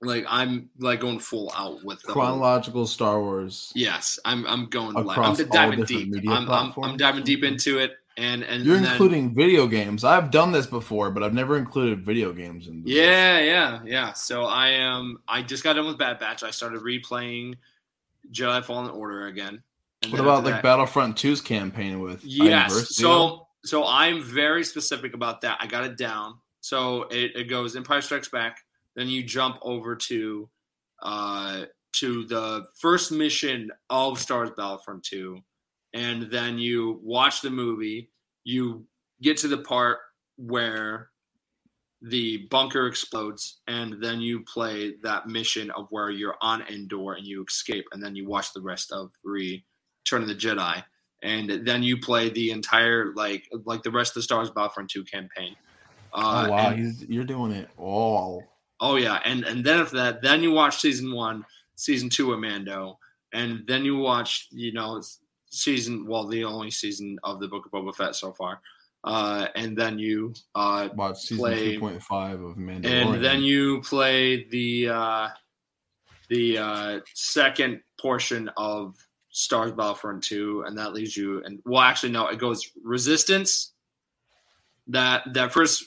[0.00, 3.72] like I'm like going full out with the whole- Chronological Star Wars.
[3.74, 6.14] Yes, I'm I'm going like Across I'm diving deep.
[6.28, 10.04] I'm, I'm I'm diving deep into it, and and You're and then- including video games.
[10.04, 12.82] I've done this before, but I've never included video games in.
[12.84, 14.12] Yeah, yeah, yeah.
[14.12, 15.18] So I am.
[15.28, 16.42] I just got done with Bad Batch.
[16.42, 17.54] I started replaying
[18.32, 19.62] Jedi Fallen Order again.
[20.10, 22.94] What about like that- Battlefront 2's campaign with Yes.
[22.96, 25.56] So so I'm very specific about that.
[25.60, 26.38] I got it down.
[26.60, 28.64] So it, it goes Empire Strikes Back.
[28.94, 30.48] Then you jump over to
[31.02, 35.40] uh to the first mission of Star Wars Battlefront 2.
[35.94, 38.10] And then you watch the movie.
[38.44, 38.84] You
[39.22, 39.98] get to the part
[40.36, 41.10] where
[42.00, 47.26] the bunker explodes, and then you play that mission of where you're on Endor and
[47.26, 50.84] you escape, and then you watch the rest of Return of the Jedi
[51.22, 54.90] and then you play the entire like like the rest of the Star Wars Battlefront
[54.90, 55.56] 2 campaign.
[56.12, 58.44] Uh, oh wow, and- you're doing it all.
[58.80, 62.40] oh yeah, and and then after that, then you watch season one, season two of
[62.40, 62.98] Mando,
[63.32, 65.02] and then you watch you know
[65.50, 68.60] season well the only season of the Book of Boba Fett so far,
[69.04, 72.84] uh, and then you uh, Watch season Play- 2.5 of Mandalorian.
[73.14, 75.28] and then you play the uh,
[76.28, 78.96] the uh, second portion of
[79.30, 83.72] Star Wars Battlefront 2, and that leaves you and well, actually no, it goes Resistance.
[84.88, 85.84] That that first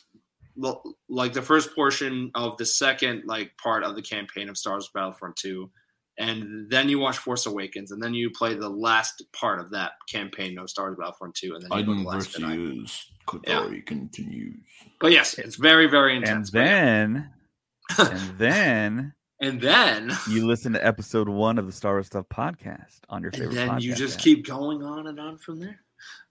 [1.09, 4.89] like the first portion of the second like part of the campaign of Star Wars
[4.93, 5.69] Battlefront 2,
[6.17, 9.93] and then you watch Force Awakens, and then you play the last part of that
[10.09, 12.75] campaign No Star Wars Battlefront 2, and then you go to Iden the Last Jedi.
[12.81, 14.57] versus Qatari continues.
[14.99, 16.49] But yes, it's very very And intense.
[16.51, 16.65] but yeah.
[16.67, 17.29] then,
[17.99, 22.99] and then and then you listen to episode one of the Star Wars Stuff podcast
[23.09, 23.47] on your favorite.
[23.49, 23.81] and favorite then podcast.
[23.83, 24.23] you just app.
[24.23, 25.79] keep going on and on from there.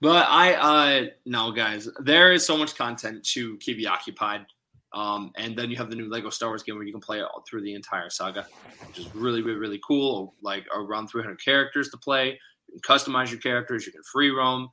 [0.01, 4.47] But I, uh, no, guys, there is so much content to keep you occupied.
[4.93, 7.19] Um, and then you have the new Lego Star Wars game where you can play
[7.19, 8.47] it all through the entire saga,
[8.89, 10.35] which is really, really, really cool.
[10.43, 12.39] Like around 300 characters to play.
[12.69, 13.87] You can customize your characters.
[13.87, 14.69] You can free roam.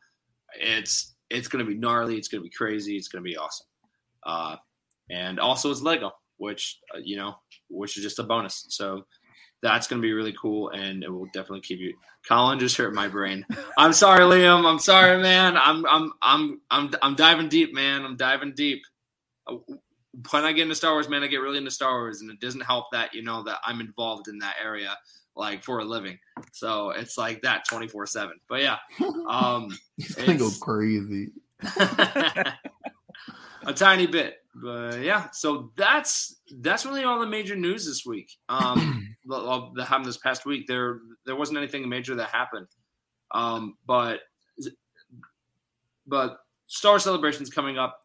[0.59, 2.15] It's it's going to be gnarly.
[2.15, 2.95] It's going to be crazy.
[2.95, 3.67] It's going to be awesome.
[4.25, 4.55] Uh,
[5.09, 7.35] and also it's Lego, which uh, you know,
[7.69, 8.65] which is just a bonus.
[8.69, 9.03] So
[9.61, 11.93] that's going to be really cool, and it will definitely keep you.
[12.27, 13.45] Colin just hurt my brain.
[13.77, 14.65] I'm sorry, Liam.
[14.65, 15.57] I'm sorry, man.
[15.57, 18.03] I'm I'm I'm I'm I'm diving deep, man.
[18.03, 18.81] I'm diving deep.
[20.31, 22.39] When I get into Star Wars, man, I get really into Star Wars, and it
[22.39, 24.97] doesn't help that you know that I'm involved in that area
[25.35, 26.17] like for a living.
[26.51, 28.39] So it's like that 24 seven.
[28.49, 28.77] But yeah,
[29.27, 31.29] um, He's gonna go crazy.
[33.65, 38.31] a tiny bit but yeah so that's that's really all the major news this week
[38.49, 42.67] um the- that happened this past week there there wasn't anything major that happened
[43.31, 44.21] um but
[46.05, 46.37] but
[46.67, 47.99] star celebrations coming up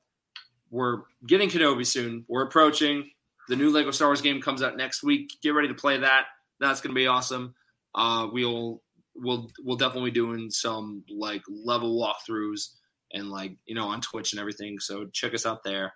[0.72, 2.24] we're getting kenobi soon.
[2.26, 3.08] We're approaching.
[3.48, 5.34] The new lego star wars game comes out next week.
[5.42, 6.24] Get ready to play that.
[6.58, 7.54] That's going to be awesome.
[7.94, 8.82] Uh we'll
[9.14, 12.70] we'll we'll definitely be doing some like level walkthroughs
[13.12, 14.78] and like you know on Twitch and everything.
[14.80, 15.92] So check us out there.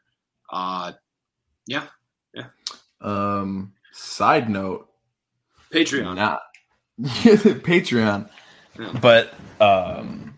[0.53, 0.93] Uh,
[1.66, 1.87] yeah,
[3.01, 4.89] Um, side note,
[5.72, 6.14] Patreon.
[6.16, 6.43] not.
[7.03, 8.29] Patreon,
[8.79, 8.93] Yeah.
[9.01, 10.36] but um,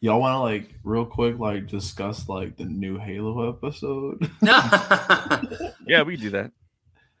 [0.00, 4.30] y'all want to like real quick like discuss like the new Halo episode
[5.86, 6.50] yeah, we do that.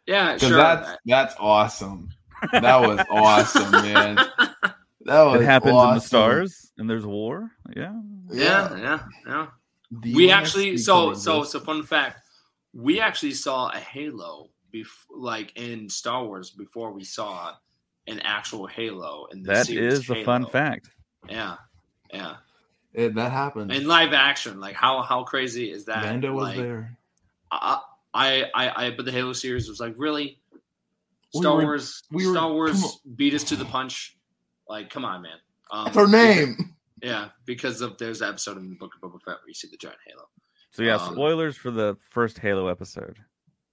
[0.06, 0.50] yeah, sure.
[0.56, 2.10] that's that's awesome.
[2.52, 4.16] That was awesome, man.
[5.06, 7.50] That was it happens in the stars, and there's war.
[7.74, 7.98] Yeah.
[8.30, 9.46] Yeah, yeah, yeah.
[10.00, 11.52] Do you we actually speak so so this?
[11.52, 12.18] so fun fact
[12.74, 17.54] we actually saw a halo before like in star wars before we saw
[18.06, 20.90] an actual halo in the That series is a fun fact.
[21.28, 21.56] yeah
[22.12, 22.36] yeah
[22.96, 23.70] It- that happened.
[23.72, 26.96] in live action like how how crazy is that Mando was like, there.
[27.52, 27.80] I,
[28.14, 30.38] I i i but the halo series was like really
[31.34, 34.16] We star were- wars we were- star wars beat us to the punch
[34.68, 35.36] like come on man
[35.70, 36.74] um, That's her name.
[37.02, 39.68] yeah because of there's an episode in the book of boba fett where you see
[39.70, 40.24] the giant halo
[40.70, 43.18] So yeah, Um, spoilers for the first Halo episode.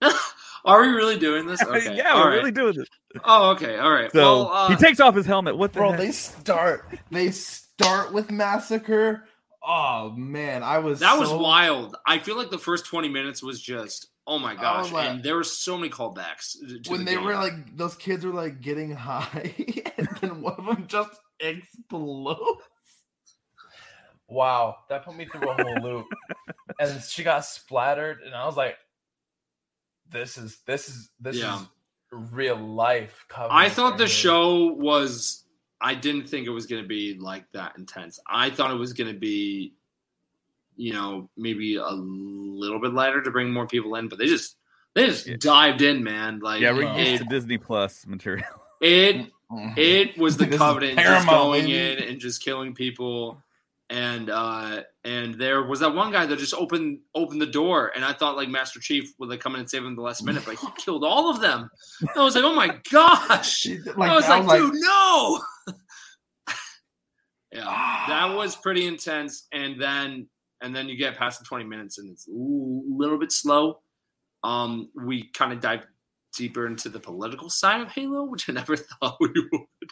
[0.65, 1.61] Are we really doing this?
[1.67, 1.95] Okay.
[1.95, 2.35] yeah, all we're right.
[2.37, 2.87] really doing this.
[3.25, 3.77] Oh, okay.
[3.77, 4.09] All right.
[4.11, 5.57] So well, uh, he takes off his helmet.
[5.57, 5.99] What the Bro, heck?
[5.99, 7.62] they start they start
[8.11, 9.25] with massacre.
[9.65, 11.95] Oh man, I was that was wild.
[12.05, 14.91] I feel like the first 20 minutes was just, oh my gosh.
[14.91, 16.53] like- and there were so many callbacks.
[16.83, 17.23] to when the they game.
[17.23, 19.53] were like those kids were like getting high
[19.97, 22.61] and then one of them just explodes.
[24.27, 26.07] Wow, that put me through a whole loop.
[26.79, 28.77] And she got splattered, and I was like,
[30.09, 31.59] "This is this is this Yeah.
[31.59, 31.67] is
[32.11, 35.42] real life." I thought the right show was,
[35.83, 38.19] I didn't think it was going to be like that intense.
[38.27, 39.73] I thought it was going to be,
[40.77, 44.55] you know, maybe a little bit lighter to bring more people in, but they just,
[44.95, 45.35] they just Yeah.
[45.39, 46.39] dived in, man.
[46.39, 48.45] Like, yeah, we're used to Disney Plus material.
[48.81, 49.77] it Mhm.
[49.77, 51.77] It was the covenant just going baby.
[52.03, 53.39] in and just killing people.
[53.89, 58.03] And uh and there was that one guy that just opened opened the door and
[58.03, 60.41] I thought like Master Chief would like come in and save him the last minute,
[60.45, 61.69] but he killed all of them.
[62.15, 63.57] I was like, oh my gosh.
[63.59, 65.41] She- I was I like, dude, no.
[67.53, 68.05] Yeah, Ah.
[68.07, 69.47] that was pretty intense.
[69.51, 70.27] And then
[70.61, 73.79] and then you get past the 20 minutes and it's a little bit slow.
[74.43, 75.85] Um, we kind of dive
[76.35, 79.89] deeper into the political side of Halo, which I never thought we would.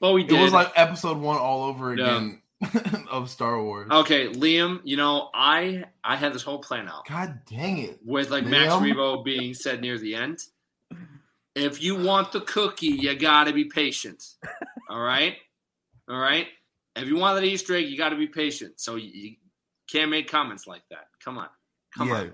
[0.00, 0.38] Well, we did.
[0.38, 2.04] it was like episode one all over Yeah.
[2.16, 2.42] again
[3.10, 3.88] of Star Wars.
[3.90, 4.80] okay, Liam.
[4.84, 8.00] You know, I I had this whole plan out God dang it.
[8.04, 8.94] with like Max Liam?
[8.94, 10.40] Rebo being said near the end.
[11.54, 14.24] If you want the cookie, you gotta be patient.
[14.90, 15.36] All right,
[16.08, 16.46] all right.
[16.98, 18.80] If you want that Easter egg, you gotta be patient.
[18.80, 19.36] So you, you
[19.90, 21.06] can't make comments like that.
[21.24, 21.48] Come on,
[21.96, 22.14] come yeah.
[22.14, 22.32] on.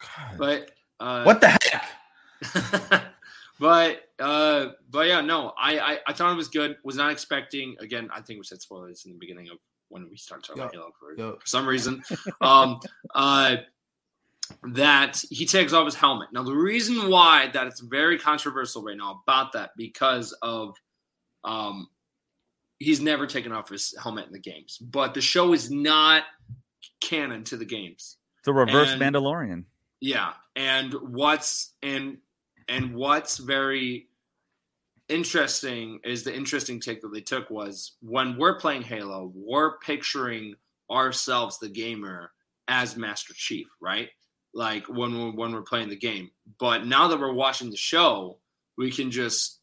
[0.00, 0.38] God.
[0.38, 0.70] But
[1.00, 3.12] uh, what the heck?
[3.62, 7.76] but uh but yeah no I, I i thought it was good was not expecting
[7.78, 10.74] again i think we said spoilers in the beginning of when we started talking about
[10.74, 12.02] halo for, for some reason
[12.40, 12.80] um
[13.14, 13.56] uh
[14.72, 18.96] that he takes off his helmet now the reason why that it's very controversial right
[18.96, 20.74] now about that because of
[21.44, 21.86] um
[22.82, 26.24] he's never taken off his helmet in the games but the show is not
[27.00, 29.64] canon to the games It's a reverse And- Mandalorian.
[30.00, 32.18] yeah, and what's and
[32.68, 34.08] and what's very
[35.08, 40.54] interesting is the interesting take that they took was when we're playing Halo, we're picturing
[40.90, 42.30] ourselves, the gamer,
[42.68, 44.08] as Master Chief, right?
[44.54, 46.30] Like when we're, when we're playing the game.
[46.58, 48.38] But now that we're watching the show,
[48.78, 49.60] we can just,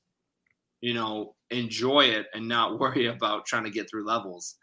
[0.81, 4.55] you know, enjoy it and not worry about trying to get through levels.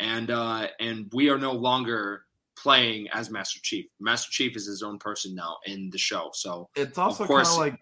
[0.00, 2.24] And uh, and we are no longer
[2.56, 3.86] playing as Master Chief.
[4.00, 6.30] Master Chief is his own person now in the show.
[6.34, 7.78] So It's also kind course- of like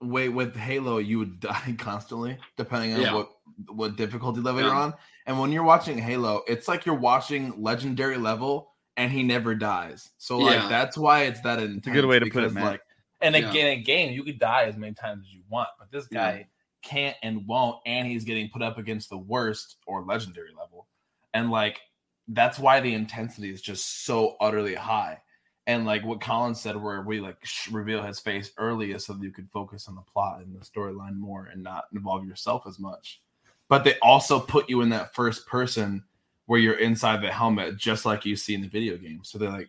[0.00, 3.14] wait with Halo, you would die constantly depending on Yeah.
[3.14, 3.30] what
[3.68, 4.68] what difficulty level Yeah.
[4.68, 4.94] you're on.
[5.26, 10.10] And when you're watching Halo, it's like you're watching legendary level and he never dies.
[10.18, 10.68] So like Yeah.
[10.68, 11.86] that's why it's that intense.
[11.86, 12.64] a good way to put it, man.
[12.64, 12.82] Like
[13.20, 13.50] And Yeah.
[13.50, 16.06] again, in a game, you could die as many times as you want, but this
[16.12, 16.18] Yeah.
[16.32, 16.48] guy,
[16.82, 20.86] can't and won't, and he's getting put up against the worst or legendary level.
[21.34, 21.80] And like
[22.28, 25.18] that's why the intensity is just so utterly high.
[25.66, 29.22] And like what Colin said, where we like sh- reveal his face early so that
[29.22, 32.78] you could focus on the plot and the storyline more and not involve yourself as
[32.78, 33.20] much.
[33.68, 36.04] But they also put you in that first person
[36.46, 39.20] where you're inside the helmet, just like you see in the video game.
[39.24, 39.68] So they like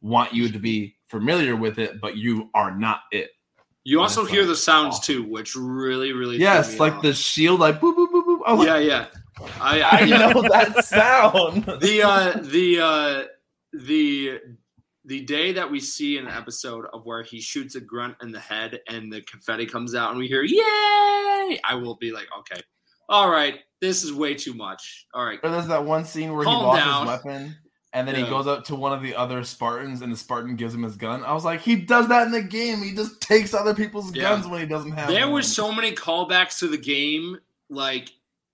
[0.00, 3.30] want you to be familiar with it, but you are not it.
[3.84, 5.14] You also hear like the sounds awesome.
[5.24, 7.02] too, which really, really threw Yes, like off.
[7.02, 8.38] the shield, like boop boop boop boop.
[8.46, 9.06] I was yeah, yeah.
[9.60, 11.64] I, I, I know that sound.
[11.80, 13.24] the uh the uh
[13.72, 14.38] the
[15.04, 18.40] the day that we see an episode of where he shoots a grunt in the
[18.40, 22.60] head and the confetti comes out and we hear yay i will be like okay
[23.10, 26.44] all right this is way too much all right Or there's that one scene where
[26.44, 27.00] Calm he lost down.
[27.00, 27.56] his weapon
[27.94, 28.24] and then Yeah.
[28.24, 30.96] he goes up to one of the other Spartans and the Spartan gives him his
[30.96, 31.24] gun.
[31.24, 32.82] I was like, he does that in the game.
[32.82, 34.22] He just takes other people's Yeah.
[34.30, 37.38] guns when he doesn't have there were so many callbacks to the game
[37.70, 38.10] like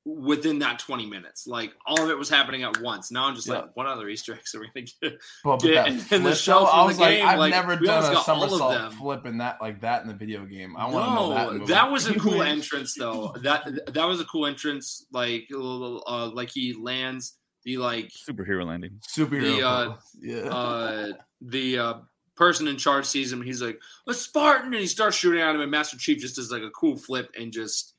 [0.07, 1.47] within that 20 minutes.
[1.47, 3.11] Like all of it was happening at once.
[3.11, 3.57] Now I'm just Yeah.
[3.61, 5.20] like, what other Easter eggs are we gonna get?
[5.45, 7.51] But, but Yeah, that and- and the show I was the like, game, I've like,
[7.51, 10.47] never done a got all of somersault flip in that like that in the video
[10.47, 10.74] game.
[10.76, 11.49] I want to know that.
[11.51, 13.34] in No, that was a cool entrance though.
[13.43, 15.07] That that was a cool entrance.
[15.12, 17.34] Like uh, like he lands
[17.64, 18.98] the like Superhero landing.
[19.06, 19.56] superhero.
[19.56, 20.50] the, uh, yeah.
[20.50, 21.08] uh
[21.42, 21.94] the uh
[22.36, 25.61] person in charge sees him he's like a spartan and he starts shooting at him
[25.61, 27.94] and master chief just does like a cool flip and just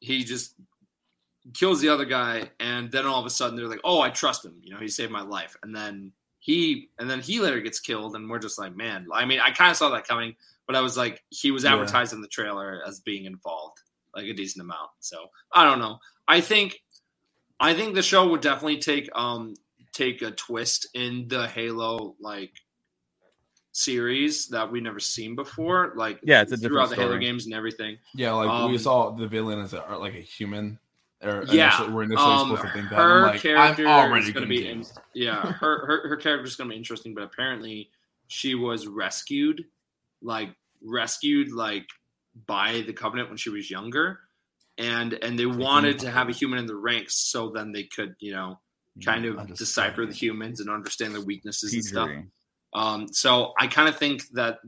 [0.00, 0.54] he just
[1.54, 4.44] kills the other guy and then all of a sudden they're like oh i trust
[4.44, 7.80] him you know he saved my life and then he and then he later gets
[7.80, 10.34] killed and we're just like man i mean i kind of saw that coming
[10.66, 11.72] but i was like he was Yeah.
[11.74, 13.78] advertised in the trailer as being involved
[14.14, 16.80] like a decent amount so i don't know i think
[17.60, 19.54] i think the show would definitely take um
[19.92, 22.52] take a twist in the Halo like
[23.72, 25.92] series that we never seen before.
[25.96, 27.96] Like Yeah, it's a different throughout the Halo games and everything.
[28.14, 30.78] yeah, like we um, saw the villain as a, like a human.
[31.22, 32.96] Or Yeah, initially, we're initially Um, supposed to think that.
[32.96, 34.84] her like, character I'm already is going to be in,
[35.14, 37.90] yeah her her her character is going to be interesting, but apparently
[38.28, 39.64] she was rescued,
[40.22, 40.50] like
[40.84, 41.86] rescued like
[42.46, 44.20] by the Covenant when she was younger,
[44.78, 48.14] and and they wanted to have a human in the ranks so then they could
[48.20, 48.60] you know
[49.04, 49.58] kind of Understand.
[49.58, 52.10] decipher the humans and understand their weaknesses and stuff.
[52.74, 54.58] Um, so I kind of think that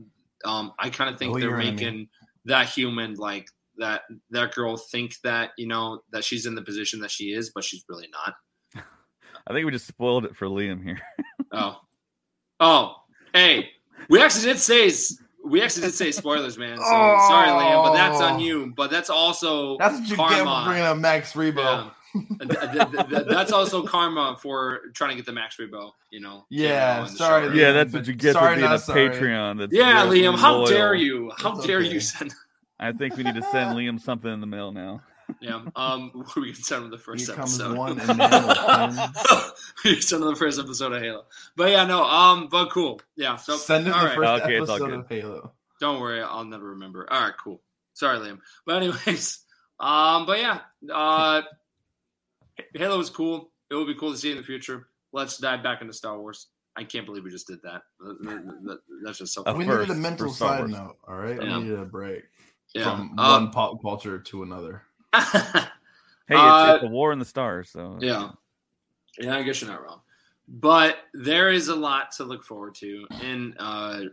[0.45, 2.09] um, I kind of think Oh, they're making
[2.45, 3.47] that human like
[3.77, 4.01] that
[4.31, 7.63] that girl think that you know that she's in the position that she is, but
[7.63, 8.35] she's really not.
[9.47, 10.99] I think we just spoiled it for Liam here.
[11.51, 11.75] Oh,
[12.59, 12.95] oh,
[13.33, 13.69] hey,
[14.09, 14.89] we actually did say
[15.45, 16.77] we actually did say spoilers, man.
[16.77, 18.39] So sorry, Liam, but that's on Oh.
[18.39, 18.73] you.
[18.75, 20.35] But that's also That's what you karma.
[20.35, 21.55] get for bringing up Max Rebo.
[21.57, 21.89] Yeah.
[22.13, 25.91] Th- th- th- th- that's also karma for trying to get the max rebo.
[26.11, 26.45] You know.
[26.49, 27.51] Yeah, cameo in the sorry, show.
[27.51, 27.55] Liam.
[27.55, 29.09] yeah, that's what you get sorry, for being a sorry.
[29.11, 29.59] Patreon.
[29.59, 30.67] That's Yeah, Liam, how loyal.
[30.67, 31.31] dare you?
[31.37, 31.87] How It's dare okay.
[31.93, 32.33] you send?
[32.81, 35.01] I think we need to send Liam something in the mail now.
[35.39, 37.77] Yeah, um, we can send him the first Here comes episode.
[37.77, 39.11] one and man
[39.85, 41.25] we can send him the first episode of Halo.
[41.55, 42.99] But yeah, no, um, but cool.
[43.15, 44.15] Yeah, so Send him all the right.
[44.15, 44.93] first Okay, episode good.
[44.93, 45.51] of Halo.
[45.79, 47.07] Don't worry, I'll never remember.
[47.11, 47.61] All right, cool.
[47.93, 48.39] Sorry, Liam.
[48.65, 49.39] But anyways,
[49.79, 50.59] um, but yeah,
[50.93, 51.41] uh,
[52.73, 53.51] Halo was cool.
[53.69, 54.87] It will be cool to see in the future.
[55.13, 56.47] Let's dive back into Star Wars.
[56.75, 57.81] I can't believe we just did that.
[57.99, 59.43] That- that- that- That's just so.
[59.43, 60.71] Of we course, needed a mental side Wars.
[60.71, 60.97] note.
[61.07, 61.57] All right, Yeah.
[61.57, 62.23] we needed a break
[62.73, 62.83] Yeah.
[62.83, 64.83] from Um, one pop culture to another.
[66.27, 68.29] Hey, Uh, it's, it's a war in the stars, so Yeah.
[69.19, 70.01] Yeah, I guess you're not wrong.
[70.47, 74.03] But there is a lot to look forward to in uh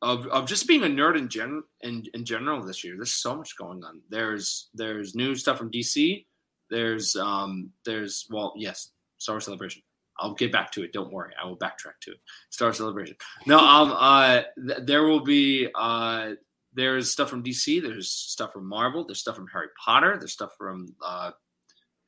[0.00, 2.94] of, of just being a nerd in gen in, in general this year.
[2.96, 4.00] There's so much going on.
[4.08, 6.24] There's there's new stuff from DC.
[6.70, 9.82] There's um there's well, yes, Star Wars Celebration.
[10.18, 10.92] I'll get back to it.
[10.92, 11.32] Don't worry.
[11.40, 12.20] I will backtrack to it.
[12.50, 13.16] Star Celebration.
[13.46, 16.32] No, um uh th- there will be uh
[16.74, 20.50] there's stuff from DC, there's stuff from Marvel, there's stuff from Harry Potter, there's stuff
[20.58, 21.30] from uh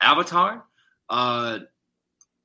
[0.00, 0.64] Avatar,
[1.10, 1.58] uh,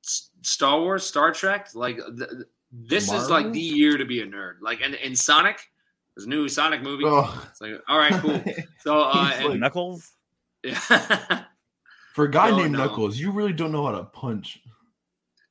[0.04, 1.68] S- Star Wars, Star Trek.
[1.74, 2.42] Like th- th-
[2.72, 4.54] this is like the year to be a nerd.
[4.60, 5.58] Like and in Sonic,
[6.14, 7.04] there's a new Sonic movie.
[7.06, 7.46] Oh.
[7.50, 8.42] It's like all right, cool.
[8.82, 10.12] So uh, He's like- and, Knuckles.
[10.62, 11.44] yeah.
[12.14, 12.78] For a guy No, named no.
[12.86, 14.60] Knuckles, you really don't know how to punch.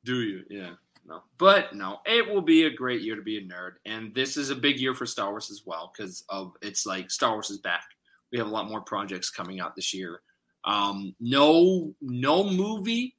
[0.04, 0.44] do you?
[0.50, 0.72] Yeah.
[1.10, 4.38] No, but no, it will be a great year to be a nerd, and this
[4.38, 7.50] is a big year for Star Wars as well because of it's like Star Wars
[7.50, 7.84] is back.
[8.32, 10.22] We have a lot more projects coming out this year.
[10.66, 13.16] Um, no, no movie.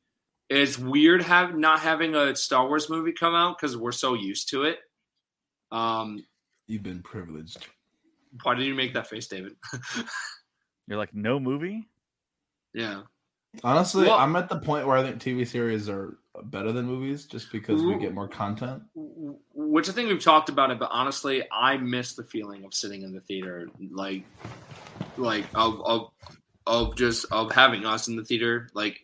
[0.49, 4.51] It's weird have not having a Star Wars movie come out because we're so used
[4.51, 4.78] to it.
[5.72, 6.24] Um,
[6.68, 7.66] You've been privileged.
[8.45, 9.57] why did you make that face, David?
[10.86, 11.88] You're like no movie.
[12.72, 13.03] yeah,
[13.64, 17.26] Honestly, Well- I'm at the point where I think TV series are better than movies
[17.26, 18.82] just because we get more content.
[18.95, 23.03] which I think we've talked about it, but honestly, I miss the feeling of sitting
[23.03, 24.24] in the theater, like,
[25.16, 26.11] like of of
[26.66, 29.01] of just of having us in the theater, like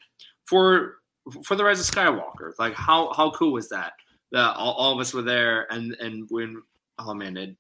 [0.46, 0.96] for
[1.44, 2.52] for the Rise of Skywalker.
[2.58, 3.94] Like, how how cool was that?
[4.32, 6.62] That all, all of us were there, and and when
[6.98, 7.56] oh man, it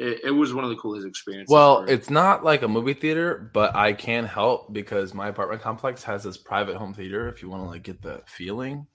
[0.00, 1.52] it, it was one of the coolest experiences.
[1.52, 6.02] Well, it's not like a movie theater, but I can help because my apartment complex
[6.04, 7.28] has this private home theater.
[7.28, 8.86] If you want to like get the feeling,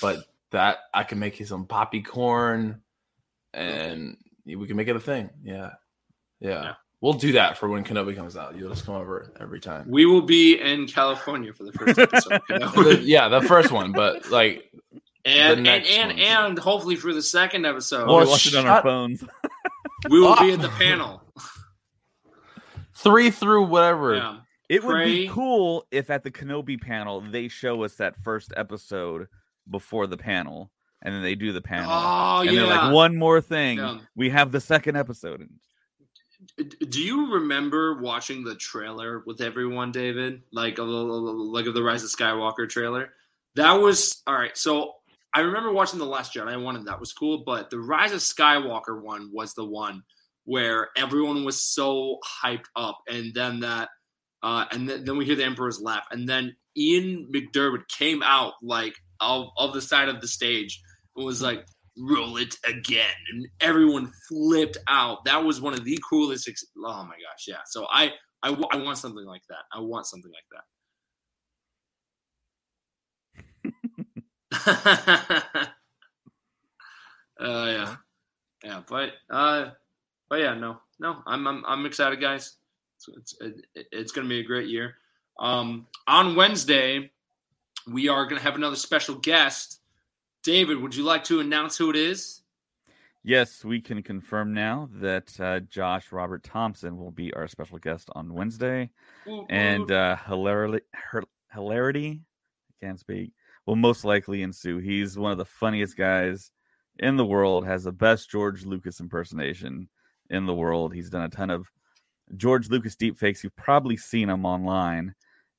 [0.00, 0.18] but
[0.50, 2.80] that I can make you some poppy corn,
[3.52, 4.16] and
[4.46, 5.30] we can make it a thing.
[5.42, 5.70] Yeah,
[6.40, 6.62] yeah.
[6.62, 6.72] Yeah.
[7.00, 8.56] We'll do that for when Kenobi comes out.
[8.56, 9.88] You'll just come over every time.
[9.88, 12.40] we will be in California for the first episode.
[12.48, 14.68] The- yeah, the first one, but like
[15.24, 16.18] and and next and, one.
[16.18, 19.22] and hopefully for the second episode, We'll Well, be it on our phones.
[20.10, 21.22] we will be at the panel.
[22.94, 24.16] three through whatever.
[24.16, 24.38] Yeah.
[24.68, 29.28] It would be cool if at the Kenobi panel they show us that first episode
[29.70, 30.70] before the panel,
[31.02, 32.60] and then they do the panel, Oh and yeah.
[32.60, 33.98] they're like, one more thing, Yeah.
[34.16, 35.48] we have the second episode.
[36.56, 40.42] Do you remember watching the trailer with everyone, David?
[40.52, 43.12] Like, a like of the Rise of Skywalker trailer.
[43.56, 44.56] That was all right.
[44.56, 44.94] So
[45.34, 47.42] I remember watching the Last Jedi one, and that was cool.
[47.44, 50.02] But the Rise of Skywalker one was the one
[50.44, 53.88] where everyone was so hyped up, and then that,
[54.42, 58.54] uh, and then, then we hear the Emperor's laugh, and then Ian McDiarmid came out
[58.62, 60.80] like of, of the side of the stage
[61.16, 61.64] and was like,
[61.98, 63.14] roll it again.
[63.32, 65.24] And everyone flipped out.
[65.24, 66.48] That was one of the coolest.
[66.48, 67.46] Ex- oh my gosh.
[67.46, 67.60] Yeah.
[67.66, 68.12] So I,
[68.42, 69.64] I, I want something like that.
[69.72, 70.64] I want something like that.
[77.40, 77.96] uh, yeah.
[78.64, 78.82] Yeah.
[78.88, 79.70] But, uh,
[80.30, 82.56] but yeah, no, no, I'm, I'm, I'm excited guys.
[83.16, 84.94] It's, it's, it's going to be a great year.
[85.38, 87.10] Um, on Wednesday,
[87.90, 89.80] we are going to have another special guest.
[90.42, 92.42] David, would you like to announce who it is?
[93.24, 98.08] Yes, we can confirm now that uh, Josh Robert Thompson will be our special guest
[98.14, 98.90] on Wednesday,
[99.26, 100.84] ooh, and uh, hilarity,
[101.52, 102.20] hilarity,
[102.70, 103.32] I can't speak,
[103.66, 104.78] will most likely ensue.
[104.78, 106.52] He's one of the funniest guys
[107.00, 107.66] in the world.
[107.66, 109.88] Has the best George Lucas impersonation
[110.30, 110.94] in the world.
[110.94, 111.66] He's done a ton of
[112.36, 113.42] George Lucas deepfakes.
[113.42, 115.14] You've probably seen him online,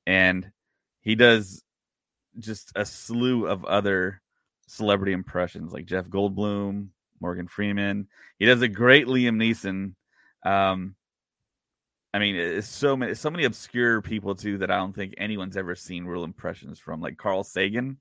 [0.06, 0.50] and
[1.02, 1.62] he does
[2.38, 4.20] just a slew of other
[4.66, 6.88] celebrity impressions like Jeff Goldblum,
[7.20, 8.08] Morgan Freeman.
[8.38, 9.94] He does a great Liam Neeson.
[10.48, 10.94] Um,
[12.12, 15.56] I mean, it's so many, so many obscure people too that I don't think anyone's
[15.56, 17.00] ever seen real impressions from.
[17.00, 17.98] Like Carl Sagan,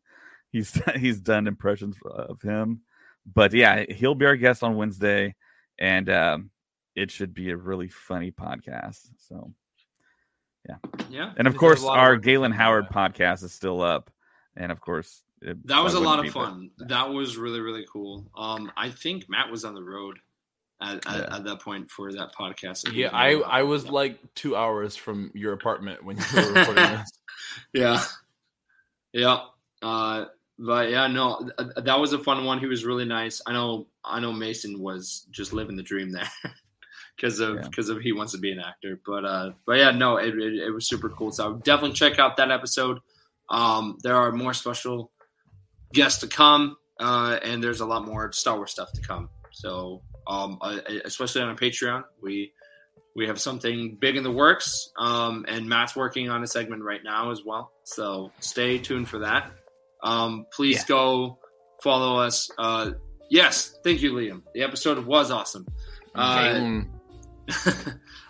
[0.51, 2.81] he's he's done impressions of him.
[3.31, 5.35] But yeah, he'll be our guest on Wednesday,
[5.77, 6.49] and um,
[6.95, 9.09] it should be a really funny podcast.
[9.17, 9.53] So
[10.67, 10.77] yeah,
[11.09, 11.33] yeah.
[11.37, 14.09] And of course, our of Galen Howard podcast is still up,
[14.55, 16.71] and of course, it, that was a lot of fun.
[16.79, 18.25] That was really really cool.
[18.37, 20.17] Um, I think Matt was on the road
[20.81, 21.13] at, yeah.
[21.13, 22.93] at, at that point for that podcast.
[22.93, 27.11] Yeah, I I was like two hours from your apartment when you were recording this.
[27.73, 28.03] Yeah,
[29.13, 29.39] yeah.
[29.81, 30.25] Uh,
[30.57, 32.59] but yeah, no, that was a fun one.
[32.59, 33.41] He was really nice.
[33.45, 33.87] I know.
[34.03, 36.29] I know Mason was just living the dream there.
[37.19, 37.95] because of because yeah.
[37.95, 38.99] of he wants to be an actor.
[39.05, 41.31] But uh, but yeah, no, it, it, it was super cool.
[41.31, 42.99] So definitely check out that episode.
[43.49, 45.11] Um, there are more special
[45.93, 49.29] guests to come, uh, and there's a lot more Star Wars stuff to come.
[49.51, 50.59] So um,
[51.05, 52.53] especially on our Patreon, we
[53.15, 57.03] we have something big in the works, um, and Matt's working on a segment right
[57.03, 57.71] now as well.
[57.83, 59.51] So stay tuned for that.
[60.03, 60.85] Um, please yeah.
[60.87, 61.39] go
[61.81, 62.49] follow us.
[62.57, 62.91] Uh,
[63.29, 64.43] yes, thank you, Liam.
[64.53, 65.67] The episode was awesome.
[66.15, 66.81] Uh,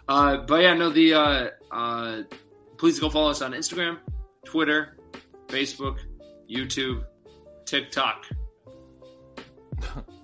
[0.07, 2.23] uh, but yeah, no, the uh, uh,
[2.77, 3.97] please go follow us on Instagram,
[4.45, 4.97] Twitter,
[5.49, 5.97] Facebook,
[6.49, 7.03] YouTube,
[7.65, 8.25] TikTok,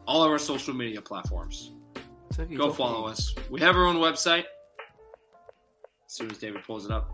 [0.07, 1.71] all of our social media platforms.
[2.55, 3.33] Go follow us.
[3.49, 4.43] We have our own website.
[6.05, 7.11] As soon as David pulls it up,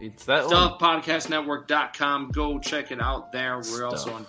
[0.00, 2.30] it's that stuffpodcastnetwork.com.
[2.32, 3.56] Go check it out there.
[3.56, 3.92] We're Stuff.
[3.92, 4.26] also on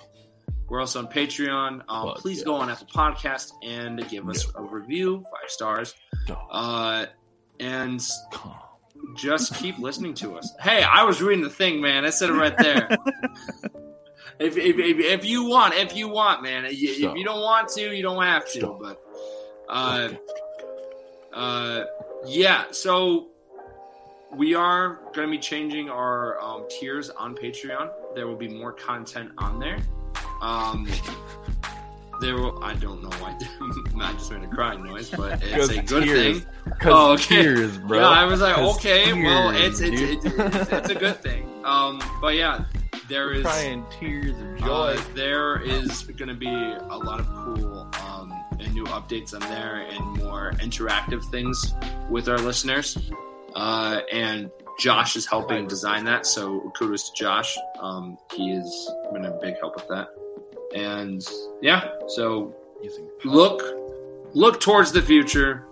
[0.70, 1.82] we're also on Patreon.
[1.90, 5.96] Um, please go on Apple Podcast and give us a review, five stars.
[6.52, 7.08] Uh,
[7.60, 8.00] and
[9.16, 10.54] just keep listening to us.
[10.60, 12.06] Hey, I was reading the thing, man.
[12.06, 12.90] I said it right there.
[14.40, 16.66] if, if, if, if, you want, if you want, man.
[16.66, 18.78] If you don't want to, you don't have to.
[18.82, 19.02] But
[19.70, 20.10] uh,
[21.34, 21.86] uh,
[22.26, 22.66] yeah.
[22.72, 23.30] So
[24.32, 27.92] we are going to be changing our um, tiers on Patreon.
[28.16, 29.80] There will be more content on there.
[30.42, 30.88] Um,
[32.20, 33.38] there will, I don't know why
[34.02, 36.40] I just made a crying noise, but it's a good tears.
[36.40, 36.48] thing.
[36.84, 37.42] Oh, okay.
[37.42, 38.00] Tears, bro.
[38.00, 41.50] Yeah, I was like, okay, tears, well, it's it's, it's, it's, it's a good thing.
[41.64, 42.66] Um, but yeah,
[43.08, 44.96] there is crying tears of joy.
[44.98, 49.42] Uh, there is going to be a lot of cool um, and new updates on
[49.50, 51.74] there, and more interactive things
[52.10, 52.98] with our listeners.
[53.56, 57.58] Uh, and Josh is helping design that, so kudos to Josh.
[57.80, 60.10] Um, he has been a big help with that.
[60.76, 61.26] And
[61.62, 62.56] yeah, so
[63.26, 63.62] look
[64.34, 65.66] look towards the future.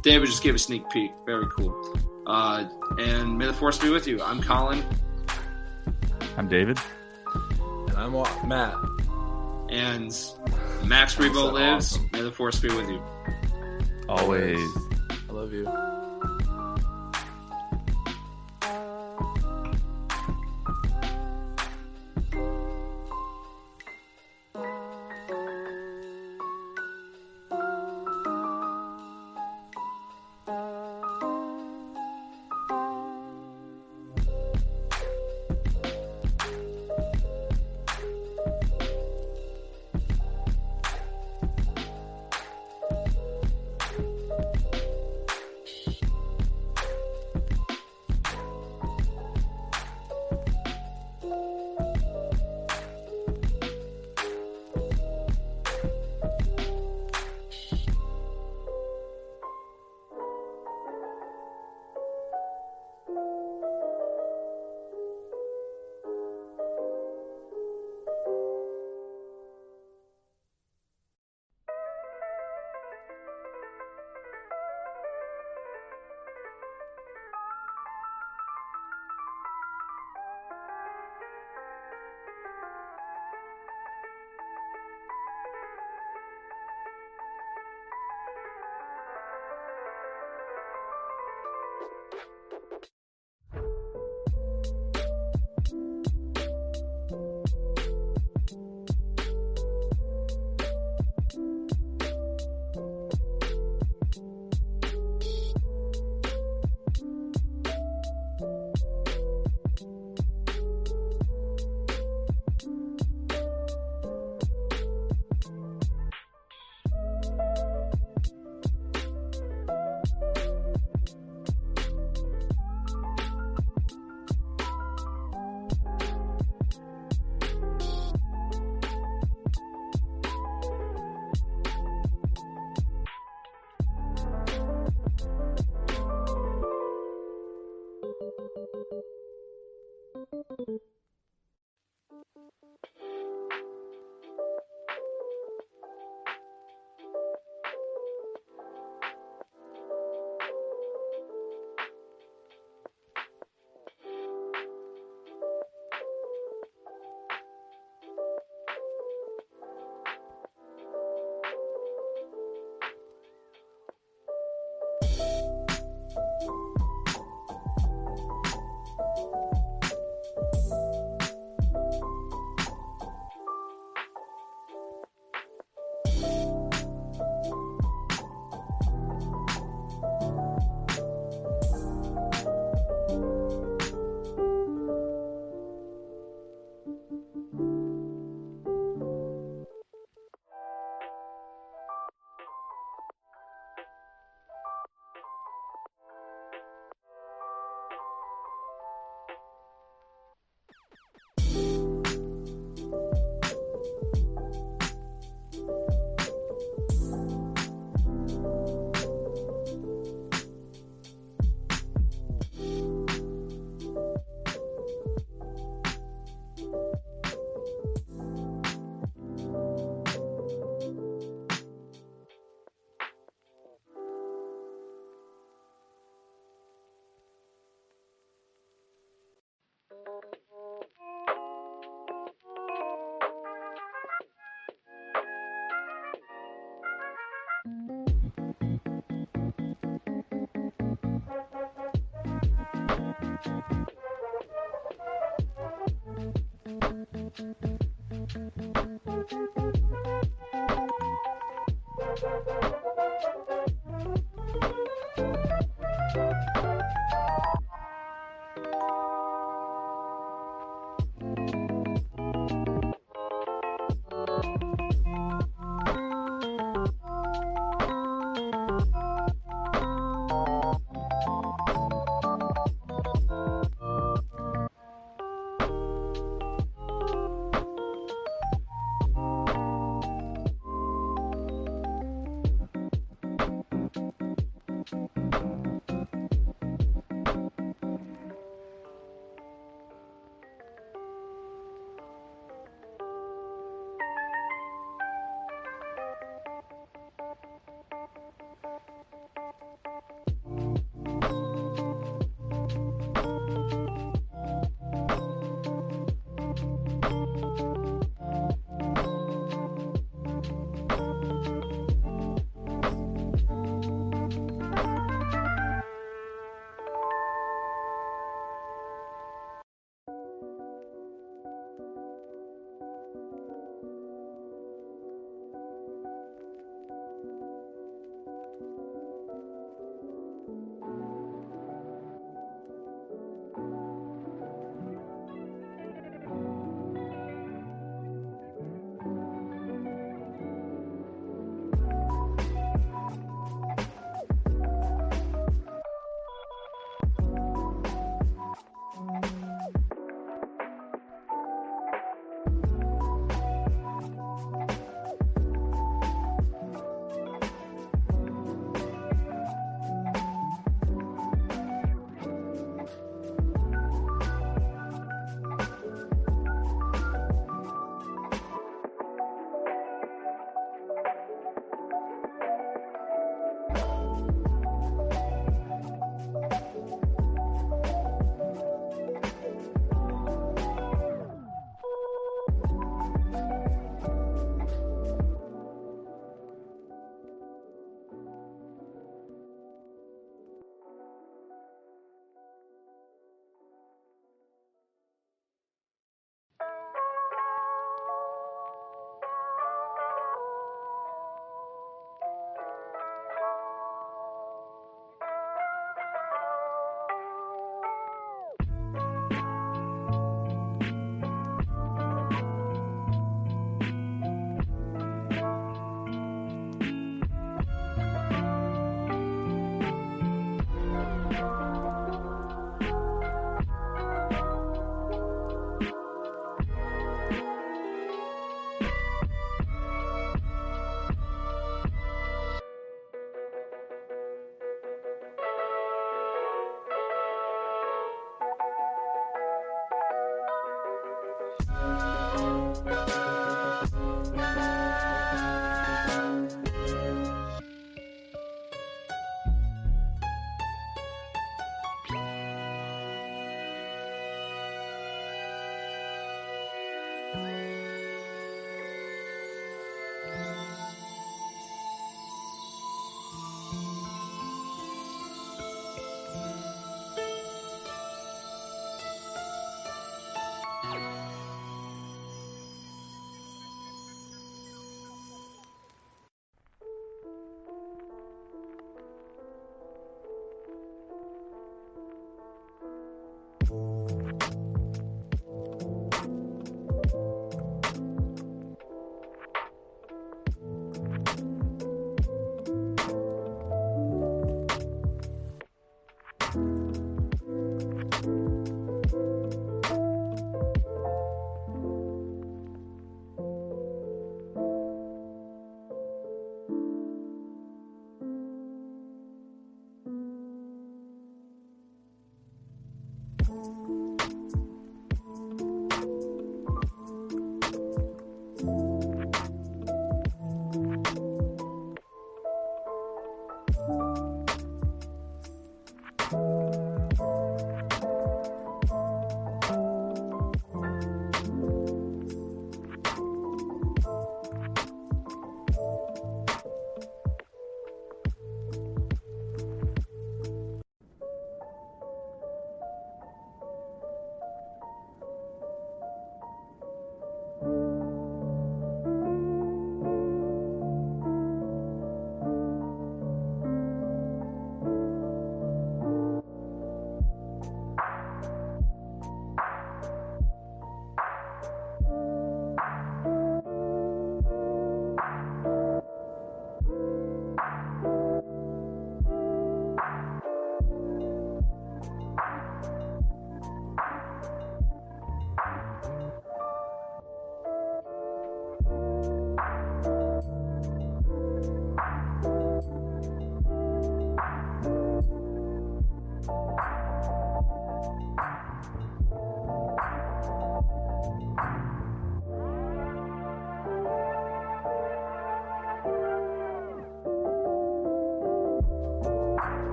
[0.00, 1.12] David just gave a sneak peek.
[1.24, 1.96] Very cool.
[2.26, 2.68] Uh,
[2.98, 4.20] and may the force be with you.
[4.22, 4.84] I'm Colin.
[6.36, 6.78] I'm David.
[7.34, 8.74] And I'm Matt.
[9.70, 10.12] And
[10.84, 11.94] Max Rebo lives.
[11.94, 12.10] Awesome.
[12.12, 13.02] May the force be with you.
[14.08, 14.58] Always.
[15.28, 15.66] I love you.